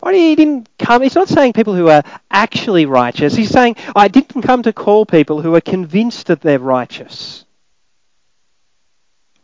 Why 0.00 0.14
he 0.14 0.34
didn't 0.34 0.68
come, 0.80 1.02
he's 1.02 1.14
not 1.14 1.28
saying 1.28 1.52
people 1.52 1.76
who 1.76 1.88
are 1.88 2.02
actually 2.28 2.86
righteous. 2.86 3.36
He's 3.36 3.50
saying, 3.50 3.76
I 3.94 4.08
didn't 4.08 4.42
come 4.42 4.64
to 4.64 4.72
call 4.72 5.06
people 5.06 5.42
who 5.42 5.54
are 5.54 5.60
convinced 5.60 6.26
that 6.26 6.40
they're 6.40 6.58
righteous 6.58 7.41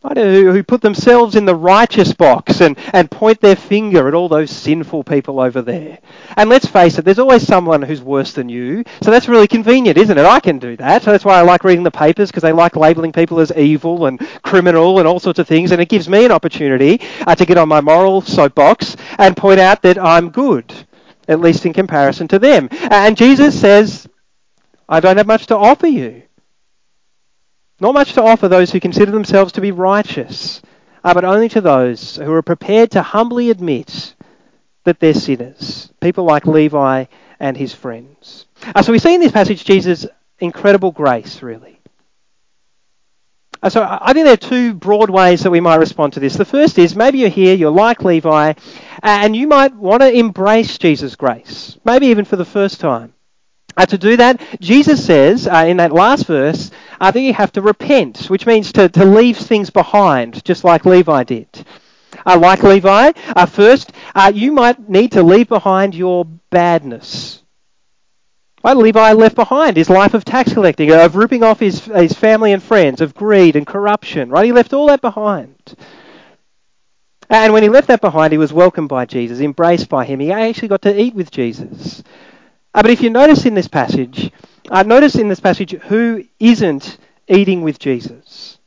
who, 0.01 0.51
who 0.51 0.63
put 0.63 0.81
themselves 0.81 1.35
in 1.35 1.45
the 1.45 1.55
righteous 1.55 2.13
box 2.13 2.61
and, 2.61 2.77
and 2.93 3.11
point 3.11 3.41
their 3.41 3.55
finger 3.55 4.07
at 4.07 4.13
all 4.13 4.29
those 4.29 4.49
sinful 4.49 5.03
people 5.03 5.39
over 5.39 5.61
there. 5.61 5.99
And 6.37 6.49
let's 6.49 6.65
face 6.65 6.97
it, 6.97 7.05
there's 7.05 7.19
always 7.19 7.45
someone 7.45 7.81
who's 7.81 8.01
worse 8.01 8.33
than 8.33 8.47
you. 8.47 8.83
So 9.01 9.11
that's 9.11 9.27
really 9.27 9.47
convenient, 9.47 9.97
isn't 9.97 10.17
it? 10.17 10.25
I 10.25 10.39
can 10.39 10.57
do 10.57 10.77
that. 10.77 11.03
So 11.03 11.11
that's 11.11 11.25
why 11.25 11.37
I 11.37 11.41
like 11.41 11.63
reading 11.63 11.83
the 11.83 11.91
papers 11.91 12.29
because 12.29 12.43
they 12.43 12.53
like 12.53 12.75
labeling 12.75 13.11
people 13.11 13.39
as 13.39 13.51
evil 13.51 14.05
and 14.05 14.19
criminal 14.41 14.99
and 14.99 15.07
all 15.07 15.19
sorts 15.19 15.39
of 15.39 15.47
things. 15.47 15.71
And 15.71 15.81
it 15.81 15.89
gives 15.89 16.07
me 16.07 16.25
an 16.25 16.31
opportunity 16.31 17.01
uh, 17.27 17.35
to 17.35 17.45
get 17.45 17.57
on 17.57 17.67
my 17.67 17.81
moral 17.81 18.21
soapbox 18.21 18.95
and 19.17 19.35
point 19.35 19.59
out 19.59 19.81
that 19.81 19.97
I'm 19.97 20.29
good, 20.29 20.73
at 21.27 21.41
least 21.41 21.65
in 21.65 21.73
comparison 21.73 22.27
to 22.29 22.39
them. 22.39 22.69
And 22.71 23.17
Jesus 23.17 23.59
says, 23.59 24.07
I 24.87 25.01
don't 25.01 25.17
have 25.17 25.27
much 25.27 25.47
to 25.47 25.57
offer 25.57 25.87
you. 25.87 26.23
Not 27.79 27.93
much 27.93 28.13
to 28.13 28.23
offer 28.23 28.47
those 28.47 28.71
who 28.71 28.79
consider 28.79 29.11
themselves 29.11 29.53
to 29.53 29.61
be 29.61 29.71
righteous, 29.71 30.61
uh, 31.03 31.13
but 31.13 31.23
only 31.23 31.47
to 31.49 31.61
those 31.61 32.17
who 32.17 32.31
are 32.33 32.41
prepared 32.41 32.91
to 32.91 33.01
humbly 33.01 33.49
admit 33.49 34.15
that 34.83 34.99
they're 34.99 35.13
sinners. 35.13 35.91
People 36.01 36.25
like 36.25 36.45
Levi 36.45 37.05
and 37.39 37.55
his 37.55 37.73
friends. 37.73 38.47
Uh, 38.75 38.81
so 38.81 38.91
we 38.91 38.99
see 38.99 39.15
in 39.15 39.21
this 39.21 39.31
passage 39.31 39.63
Jesus' 39.63 40.05
incredible 40.39 40.91
grace, 40.91 41.41
really. 41.41 41.79
Uh, 43.61 43.69
so 43.69 43.83
I 43.83 44.13
think 44.13 44.25
there 44.25 44.33
are 44.33 44.37
two 44.37 44.73
broad 44.73 45.09
ways 45.09 45.43
that 45.43 45.51
we 45.51 45.59
might 45.59 45.75
respond 45.75 46.13
to 46.13 46.19
this. 46.19 46.35
The 46.35 46.45
first 46.45 46.79
is 46.79 46.95
maybe 46.95 47.19
you're 47.19 47.29
here, 47.29 47.55
you're 47.55 47.71
like 47.71 48.03
Levi, 48.03 48.53
and 49.03 49.35
you 49.35 49.47
might 49.47 49.73
want 49.73 50.01
to 50.01 50.11
embrace 50.11 50.77
Jesus' 50.77 51.15
grace, 51.15 51.77
maybe 51.83 52.07
even 52.07 52.25
for 52.25 52.35
the 52.35 52.45
first 52.45 52.79
time. 52.79 53.13
Uh, 53.75 53.85
to 53.85 53.97
do 53.97 54.17
that, 54.17 54.41
Jesus 54.59 55.05
says 55.05 55.47
uh, 55.47 55.65
in 55.67 55.77
that 55.77 55.93
last 55.93 56.25
verse 56.25 56.71
uh, 56.99 57.11
that 57.11 57.21
you 57.21 57.33
have 57.33 57.51
to 57.53 57.61
repent, 57.61 58.25
which 58.29 58.45
means 58.45 58.71
to, 58.73 58.89
to 58.89 59.05
leave 59.05 59.37
things 59.37 59.69
behind, 59.69 60.43
just 60.43 60.63
like 60.63 60.85
Levi 60.85 61.23
did. 61.23 61.65
Uh, 62.25 62.37
like 62.37 62.63
Levi, 62.63 63.11
uh, 63.35 63.45
first, 63.45 63.91
uh, 64.15 64.31
you 64.33 64.51
might 64.51 64.89
need 64.89 65.11
to 65.13 65.23
leave 65.23 65.47
behind 65.47 65.95
your 65.95 66.25
badness. 66.49 67.43
Right, 68.63 68.75
Levi 68.75 69.13
left 69.13 69.35
behind 69.35 69.77
his 69.77 69.89
life 69.89 70.13
of 70.13 70.25
tax 70.25 70.51
collecting, 70.51 70.91
of 70.91 71.15
ripping 71.15 71.43
off 71.43 71.61
his, 71.61 71.85
his 71.85 72.13
family 72.13 72.51
and 72.51 72.61
friends, 72.61 72.99
of 72.99 73.13
greed 73.13 73.55
and 73.55 73.65
corruption. 73.65 74.29
Right, 74.29 74.45
he 74.45 74.51
left 74.51 74.73
all 74.73 74.87
that 74.87 75.01
behind. 75.01 75.75
And 77.29 77.53
when 77.53 77.63
he 77.63 77.69
left 77.69 77.87
that 77.87 78.01
behind, 78.01 78.33
he 78.33 78.37
was 78.37 78.51
welcomed 78.51 78.89
by 78.89 79.05
Jesus, 79.05 79.39
embraced 79.39 79.87
by 79.87 80.03
him. 80.03 80.19
He 80.19 80.31
actually 80.31 80.67
got 80.67 80.81
to 80.81 80.99
eat 80.99 81.13
with 81.13 81.31
Jesus. 81.31 82.03
Uh, 82.73 82.81
but 82.81 82.91
if 82.91 83.01
you 83.01 83.09
notice 83.09 83.45
in 83.45 83.53
this 83.53 83.67
passage, 83.67 84.31
uh, 84.69 84.83
notice 84.83 85.15
in 85.15 85.27
this 85.27 85.39
passage 85.39 85.71
who 85.71 86.23
isn't 86.39 86.97
eating 87.27 87.61
with 87.61 87.79
Jesus. 87.79 88.57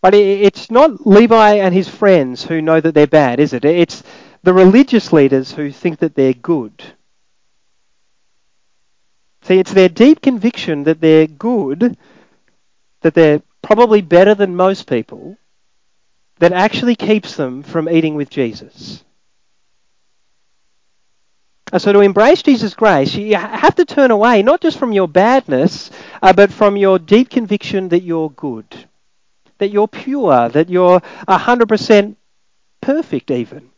But 0.00 0.14
it's 0.14 0.70
not 0.70 1.06
Levi 1.06 1.54
and 1.54 1.74
his 1.74 1.88
friends 1.88 2.44
who 2.44 2.62
know 2.62 2.80
that 2.80 2.94
they're 2.94 3.06
bad, 3.06 3.40
is 3.40 3.52
it? 3.52 3.64
It's 3.64 4.02
the 4.44 4.54
religious 4.54 5.12
leaders 5.12 5.52
who 5.52 5.72
think 5.72 5.98
that 5.98 6.14
they're 6.14 6.32
good. 6.34 6.84
See, 9.42 9.58
it's 9.58 9.72
their 9.72 9.88
deep 9.88 10.22
conviction 10.22 10.84
that 10.84 11.00
they're 11.00 11.26
good, 11.26 11.96
that 13.00 13.14
they're 13.14 13.42
probably 13.62 14.00
better 14.00 14.34
than 14.34 14.54
most 14.54 14.88
people, 14.88 15.36
that 16.38 16.52
actually 16.52 16.94
keeps 16.94 17.34
them 17.34 17.62
from 17.62 17.88
eating 17.88 18.14
with 18.14 18.30
Jesus. 18.30 19.02
So 21.76 21.92
to 21.92 22.00
embrace 22.00 22.42
Jesus' 22.42 22.74
grace, 22.74 23.14
you 23.14 23.36
have 23.36 23.74
to 23.74 23.84
turn 23.84 24.10
away 24.10 24.42
not 24.42 24.62
just 24.62 24.78
from 24.78 24.92
your 24.92 25.06
badness, 25.06 25.90
uh, 26.22 26.32
but 26.32 26.50
from 26.50 26.78
your 26.78 26.98
deep 26.98 27.28
conviction 27.28 27.90
that 27.90 28.02
you're 28.02 28.30
good, 28.30 28.64
that 29.58 29.68
you're 29.68 29.88
pure, 29.88 30.48
that 30.48 30.70
you're 30.70 31.00
100% 31.00 32.16
perfect 32.80 33.30
even. 33.30 33.70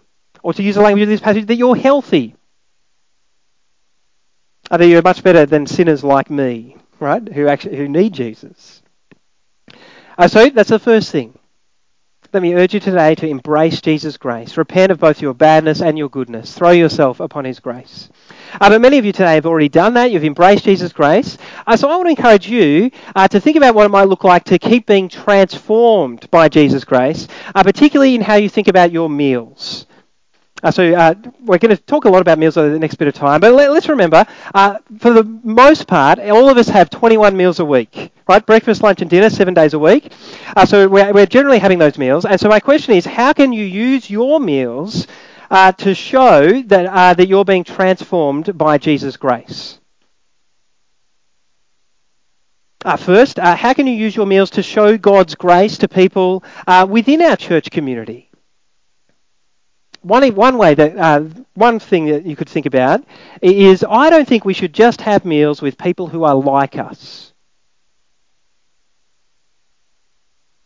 Or 0.42 0.54
to 0.54 0.62
use 0.62 0.76
the 0.76 0.82
language 0.82 1.02
of 1.02 1.08
this 1.08 1.20
passage, 1.20 1.46
that 1.46 1.56
you're 1.56 1.74
healthy. 1.74 2.36
Or 4.70 4.78
that 4.78 4.86
you're 4.86 5.02
much 5.02 5.24
better 5.24 5.44
than 5.44 5.66
sinners 5.66 6.04
like 6.04 6.30
me, 6.30 6.76
right, 7.00 7.26
who 7.26 7.48
actually 7.48 7.76
who 7.76 7.88
need 7.88 8.14
Jesus. 8.14 8.82
Uh, 10.16 10.28
so 10.28 10.48
that's 10.50 10.70
the 10.70 10.78
first 10.78 11.10
thing. 11.10 11.36
Let 12.32 12.44
me 12.44 12.54
urge 12.54 12.74
you 12.74 12.78
today 12.78 13.16
to 13.16 13.26
embrace 13.26 13.80
Jesus' 13.80 14.16
grace. 14.16 14.56
Repent 14.56 14.92
of 14.92 15.00
both 15.00 15.20
your 15.20 15.34
badness 15.34 15.82
and 15.82 15.98
your 15.98 16.08
goodness. 16.08 16.54
Throw 16.54 16.70
yourself 16.70 17.18
upon 17.18 17.44
his 17.44 17.58
grace. 17.58 18.08
Uh, 18.60 18.68
but 18.68 18.80
many 18.80 18.98
of 18.98 19.04
you 19.04 19.10
today 19.10 19.34
have 19.34 19.46
already 19.46 19.68
done 19.68 19.94
that. 19.94 20.12
You've 20.12 20.22
embraced 20.22 20.62
Jesus' 20.62 20.92
grace. 20.92 21.36
Uh, 21.66 21.76
so 21.76 21.88
I 21.88 21.96
want 21.96 22.06
to 22.06 22.10
encourage 22.10 22.48
you 22.48 22.92
uh, 23.16 23.26
to 23.26 23.40
think 23.40 23.56
about 23.56 23.74
what 23.74 23.86
it 23.86 23.88
might 23.88 24.04
look 24.04 24.22
like 24.22 24.44
to 24.44 24.60
keep 24.60 24.86
being 24.86 25.08
transformed 25.08 26.30
by 26.30 26.48
Jesus' 26.48 26.84
grace, 26.84 27.26
uh, 27.52 27.64
particularly 27.64 28.14
in 28.14 28.20
how 28.20 28.36
you 28.36 28.48
think 28.48 28.68
about 28.68 28.92
your 28.92 29.10
meals. 29.10 29.86
Uh, 30.62 30.70
so 30.70 30.92
uh, 30.92 31.14
we're 31.40 31.58
going 31.58 31.74
to 31.74 31.82
talk 31.84 32.04
a 32.04 32.08
lot 32.08 32.20
about 32.20 32.38
meals 32.38 32.56
over 32.56 32.70
the 32.70 32.78
next 32.78 32.96
bit 32.96 33.08
of 33.08 33.14
time, 33.14 33.40
but 33.40 33.52
let, 33.52 33.70
us 33.70 33.88
remember, 33.88 34.26
uh, 34.54 34.78
for 34.98 35.12
the 35.12 35.24
most 35.42 35.86
part, 35.86 36.18
all 36.18 36.50
of 36.50 36.58
us 36.58 36.68
have 36.68 36.90
21 36.90 37.36
meals 37.36 37.60
a 37.60 37.64
week, 37.64 38.12
right? 38.28 38.44
Breakfast, 38.44 38.82
lunch, 38.82 39.00
and 39.00 39.08
dinner, 39.08 39.30
seven 39.30 39.54
days 39.54 39.72
a 39.72 39.78
week. 39.78 40.12
Uh, 40.54 40.66
so 40.66 40.86
we're, 40.86 41.12
we're, 41.12 41.26
generally 41.26 41.58
having 41.58 41.78
those 41.78 41.96
meals, 41.96 42.24
and 42.24 42.38
so 42.38 42.48
my 42.48 42.60
question 42.60 42.94
is, 42.94 43.06
how 43.06 43.32
can 43.32 43.52
you 43.52 43.64
use 43.64 44.10
your 44.10 44.38
meals 44.38 45.06
uh, 45.50 45.72
to 45.72 45.94
show 45.94 46.60
that 46.62 46.86
uh, 46.86 47.14
that 47.14 47.26
you're 47.26 47.44
being 47.44 47.64
transformed 47.64 48.56
by 48.56 48.78
Jesus' 48.78 49.16
grace? 49.16 49.78
first, 52.98 53.38
how 53.38 53.74
can 53.74 53.86
you 53.86 53.92
use 53.92 54.16
your 54.16 54.26
meals 54.26 54.50
to 54.50 54.62
show 54.62 54.96
God's 54.96 55.34
grace 55.34 55.76
to 55.78 55.88
people 55.88 56.42
within 56.88 57.20
our 57.22 57.36
church 57.36 57.70
community? 57.70 58.29
One 60.02 60.34
one 60.34 60.58
way 60.58 60.74
that 60.74 60.96
uh, 60.96 61.20
one 61.54 61.78
thing 61.78 62.06
that 62.06 62.24
you 62.24 62.36
could 62.36 62.48
think 62.48 62.66
about 62.66 63.04
is 63.42 63.84
I 63.88 64.10
don't 64.10 64.26
think 64.26 64.44
we 64.44 64.54
should 64.54 64.72
just 64.72 65.00
have 65.02 65.24
meals 65.24 65.60
with 65.60 65.76
people 65.76 66.06
who 66.06 66.24
are 66.24 66.34
like 66.34 66.76
us. 66.76 67.32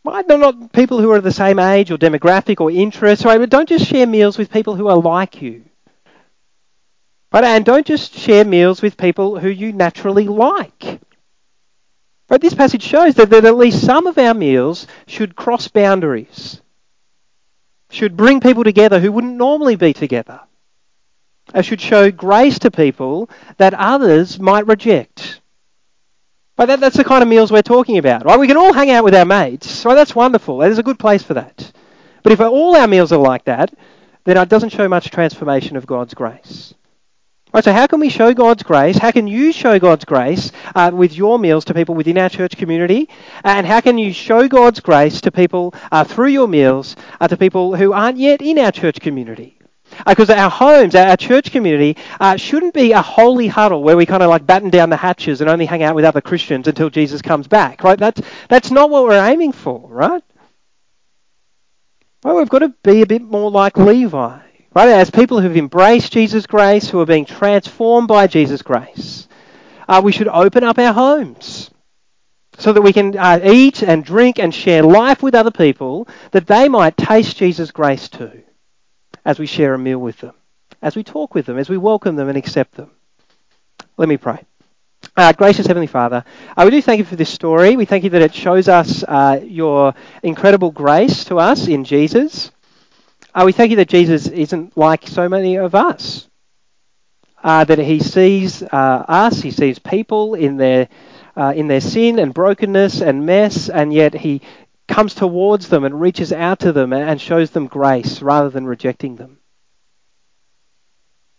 They're 0.05 0.39
not 0.39 0.73
people 0.73 1.01
who 1.01 1.11
are 1.11 1.21
the 1.21 1.33
same 1.33 1.59
age 1.59 1.91
or 1.91 1.97
demographic 1.97 2.61
or 2.61 2.71
interest. 2.71 3.25
But 3.25 3.51
don't 3.51 3.69
just 3.69 3.87
share 3.87 4.07
meals 4.07 4.39
with 4.39 4.51
people 4.51 4.77
who 4.77 4.89
are 4.89 4.97
like 4.97 5.41
you. 5.41 5.65
Right? 7.33 7.45
And 7.45 7.65
don't 7.65 7.87
just 7.87 8.15
share 8.15 8.45
meals 8.45 8.81
with 8.81 8.97
people 8.97 9.39
who 9.39 9.49
you 9.49 9.73
naturally 9.73 10.29
like. 10.29 11.01
But 12.29 12.41
this 12.41 12.55
passage 12.55 12.83
shows 12.83 13.15
that, 13.17 13.31
that 13.31 13.45
at 13.45 13.57
least 13.57 13.85
some 13.85 14.07
of 14.07 14.19
our 14.19 14.35
meals 14.35 14.87
should 15.07 15.37
cross 15.37 15.69
boundaries 15.69 16.61
should 17.95 18.17
bring 18.17 18.41
people 18.41 18.65
together 18.65 19.01
who 19.01 19.13
wouldn't 19.13 19.37
normally 19.37 19.77
be 19.77 19.93
together. 19.93 20.41
It 21.55 21.65
should 21.65 21.81
show 21.81 22.11
grace 22.11 22.59
to 22.61 22.71
people 22.71 23.29
that 23.59 23.75
others 23.75 24.39
might 24.39 24.67
reject. 24.67 25.41
But 26.57 26.67
that, 26.67 26.81
that's 26.81 26.97
the 26.97 27.05
kind 27.05 27.23
of 27.23 27.29
meals 27.29 27.51
we're 27.51 27.63
talking 27.63 27.99
about, 27.99 28.25
right? 28.25 28.39
We 28.39 28.47
can 28.47 28.57
all 28.57 28.73
hang 28.73 28.91
out 28.91 29.05
with 29.05 29.15
our 29.15 29.25
mates, 29.25 29.85
right? 29.85 29.95
That's 29.95 30.15
wonderful. 30.15 30.59
There's 30.59 30.79
a 30.79 30.85
good 30.85 30.99
place 30.99 31.23
for 31.23 31.35
that. 31.35 31.73
But 32.23 32.33
if 32.33 32.41
all 32.41 32.77
our 32.77 32.87
meals 32.87 33.13
are 33.13 33.19
like 33.19 33.45
that, 33.45 33.75
then 34.25 34.37
it 34.37 34.49
doesn't 34.49 34.71
show 34.71 34.89
much 34.89 35.11
transformation 35.11 35.77
of 35.77 35.87
God's 35.87 36.15
grace. 36.15 36.75
Right, 37.55 37.63
so 37.63 37.73
how 37.73 37.87
can 37.87 38.01
we 38.01 38.09
show 38.09 38.35
God's 38.35 38.65
grace? 38.65 38.99
How 38.99 39.13
can 39.13 39.29
you 39.29 39.53
show 39.53 39.79
God's 39.79 40.05
grace 40.05 40.51
uh, 40.75 40.91
with 40.93 41.15
your 41.15 41.39
meals 41.39 41.65
to 41.67 41.75
people 41.75 41.95
within 41.95 42.19
our 42.19 42.29
church 42.29 42.57
community? 42.57 43.09
And 43.45 43.65
how 43.65 43.81
can 43.81 43.97
you 43.97 44.13
show 44.13 44.49
God's 44.49 44.81
grace 44.81 45.21
to 45.21 45.31
people 45.31 45.73
uh, 45.93 46.03
through 46.03 46.31
your 46.31 46.49
meals 46.49 46.97
uh, 47.21 47.29
to 47.29 47.37
people 47.37 47.77
who 47.77 47.93
aren't 47.93 48.19
yet 48.19 48.43
in 48.43 48.59
our 48.59 48.73
church 48.73 49.01
community? 49.01 49.57
Because 50.05 50.31
uh, 50.31 50.35
our 50.35 50.51
homes, 50.51 50.97
our 50.97 51.17
church 51.17 51.53
community, 51.53 51.97
uh, 52.19 52.35
shouldn't 52.35 52.75
be 52.75 52.91
a 52.91 53.01
holy 53.01 53.47
huddle 53.47 53.85
where 53.85 53.97
we 53.97 54.05
kind 54.05 54.25
of 54.25 54.31
like 54.31 54.45
batten 54.45 54.71
down 54.71 54.91
the 54.91 54.97
hatches 54.97 55.41
and 55.41 55.49
only 55.49 55.67
hang 55.67 55.85
out 55.85 55.95
with 55.95 56.05
other 56.05 56.21
Christians 56.21 56.67
until 56.67 56.91
Jesus 56.91 57.23
comes 57.23 57.47
back, 57.47 57.85
right? 57.85 58.01
That's, 58.01 58.21
that's 58.49 58.73
not 58.73 58.91
what 58.91 59.05
we're 59.05 59.25
aiming 59.25 59.53
for, 59.53 59.89
right? 59.91 60.25
Well, 62.25 62.35
we've 62.35 62.49
got 62.49 62.61
to 62.61 62.75
be 62.83 63.03
a 63.03 63.07
bit 63.07 63.23
more 63.23 63.53
like 63.53 63.77
Levi. 63.77 64.44
Right? 64.75 64.89
As 64.89 65.11
people 65.11 65.41
who've 65.41 65.57
embraced 65.57 66.13
Jesus' 66.13 66.47
grace, 66.47 66.91
who 66.91 67.01
are 67.01 67.07
being 67.07 67.25
transformed 67.25 68.09
by 68.09 68.27
Jesus' 68.27 68.63
grace, 68.63 69.29
uh, 69.89 70.01
we 70.03 70.11
should 70.11 70.29
open 70.29 70.65
up 70.65 70.79
our 70.79 70.93
homes 70.93 71.71
so 72.59 72.73
that 72.73 72.83
we 72.83 72.93
can 72.93 73.17
uh, 73.17 73.41
eat 73.45 73.83
and 73.83 74.05
drink 74.05 74.39
and 74.39 74.55
share 74.55 74.83
life 74.83 75.23
with 75.23 75.35
other 75.35 75.51
people, 75.51 76.09
that 76.33 76.47
they 76.47 76.69
might 76.69 76.97
taste 76.97 77.37
Jesus' 77.37 77.71
grace 77.71 78.09
too, 78.09 78.43
as 79.25 79.39
we 79.39 79.47
share 79.47 79.75
a 79.75 79.79
meal 79.79 79.99
with 79.99 80.19
them, 80.19 80.35
as 80.83 80.97
we 80.97 81.05
talk 81.05 81.35
with 81.35 81.47
them, 81.47 81.59
as 81.59 81.69
we 81.69 81.79
welcome 81.79 82.17
them 82.17 82.29
and 82.29 82.39
accept 82.39 82.75
them. 82.75 82.91
Let 83.97 84.09
me 84.09 84.17
pray. 84.17 84.45
Uh, 85.17 85.33
gracious 85.33 85.67
Heavenly 85.67 85.87
Father, 85.87 86.25
uh, 86.57 86.63
we 86.65 86.71
do 86.71 86.83
thank 86.83 86.99
you 86.99 87.05
for 87.05 87.17
this 87.17 87.31
story. 87.31 87.77
We 87.77 87.85
thank 87.85 88.03
you 88.03 88.11
that 88.11 88.23
it 88.23 88.35
shows 88.35 88.69
us 88.69 89.05
uh, 89.05 89.41
your 89.45 89.95
incredible 90.23 90.73
grace 90.73 91.25
to 91.27 91.39
us 91.39 91.69
in 91.69 91.85
Jesus. 91.85 92.51
Uh, 93.35 93.43
we 93.45 93.53
thank 93.53 93.71
you 93.71 93.77
that 93.77 93.89
Jesus 93.89 94.29
isn't 94.29 94.77
like 94.77 95.09
so 95.09 95.29
many 95.29 95.57
of 95.57 95.75
us. 95.75 96.29
Uh, 97.43 97.65
that 97.65 97.79
he 97.79 97.99
sees 97.99 98.63
uh, 98.63 99.05
us, 99.07 99.43
he 99.43 99.51
sees 99.51 99.79
people 99.79 100.35
in 100.35 100.57
their 100.57 100.89
uh, 101.37 101.53
in 101.55 101.67
their 101.67 101.81
sin 101.81 102.19
and 102.19 102.33
brokenness 102.33 103.03
and 103.03 103.27
mess, 103.27 103.69
and 103.69 103.93
yet 103.93 104.15
he 104.15 104.41
comes 104.89 105.15
towards 105.15 105.69
them 105.69 105.85
and 105.85 106.01
reaches 106.01 106.33
out 106.33 106.61
to 106.61 106.73
them 106.73 106.93
and 106.93 107.21
shows 107.21 107.51
them 107.51 107.67
grace 107.67 108.23
rather 108.23 108.49
than 108.49 108.67
rejecting 108.67 109.17
them. 109.17 109.39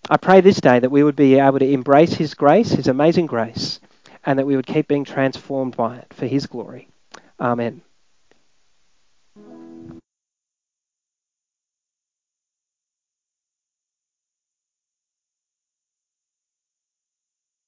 I 0.09 0.17
pray 0.17 0.41
this 0.41 0.61
day 0.61 0.79
that 0.79 0.91
we 0.91 1.03
would 1.03 1.15
be 1.15 1.39
able 1.39 1.59
to 1.59 1.71
embrace 1.71 2.13
his 2.13 2.33
grace, 2.33 2.71
his 2.71 2.87
amazing 2.87 3.25
grace, 3.25 3.79
and 4.23 4.37
that 4.37 4.45
we 4.45 4.55
would 4.55 4.67
keep 4.67 4.87
being 4.87 5.05
transformed 5.05 5.75
by 5.75 5.97
it 5.97 6.13
for 6.13 6.27
his 6.27 6.45
glory. 6.45 6.89
Amen. 7.39 7.81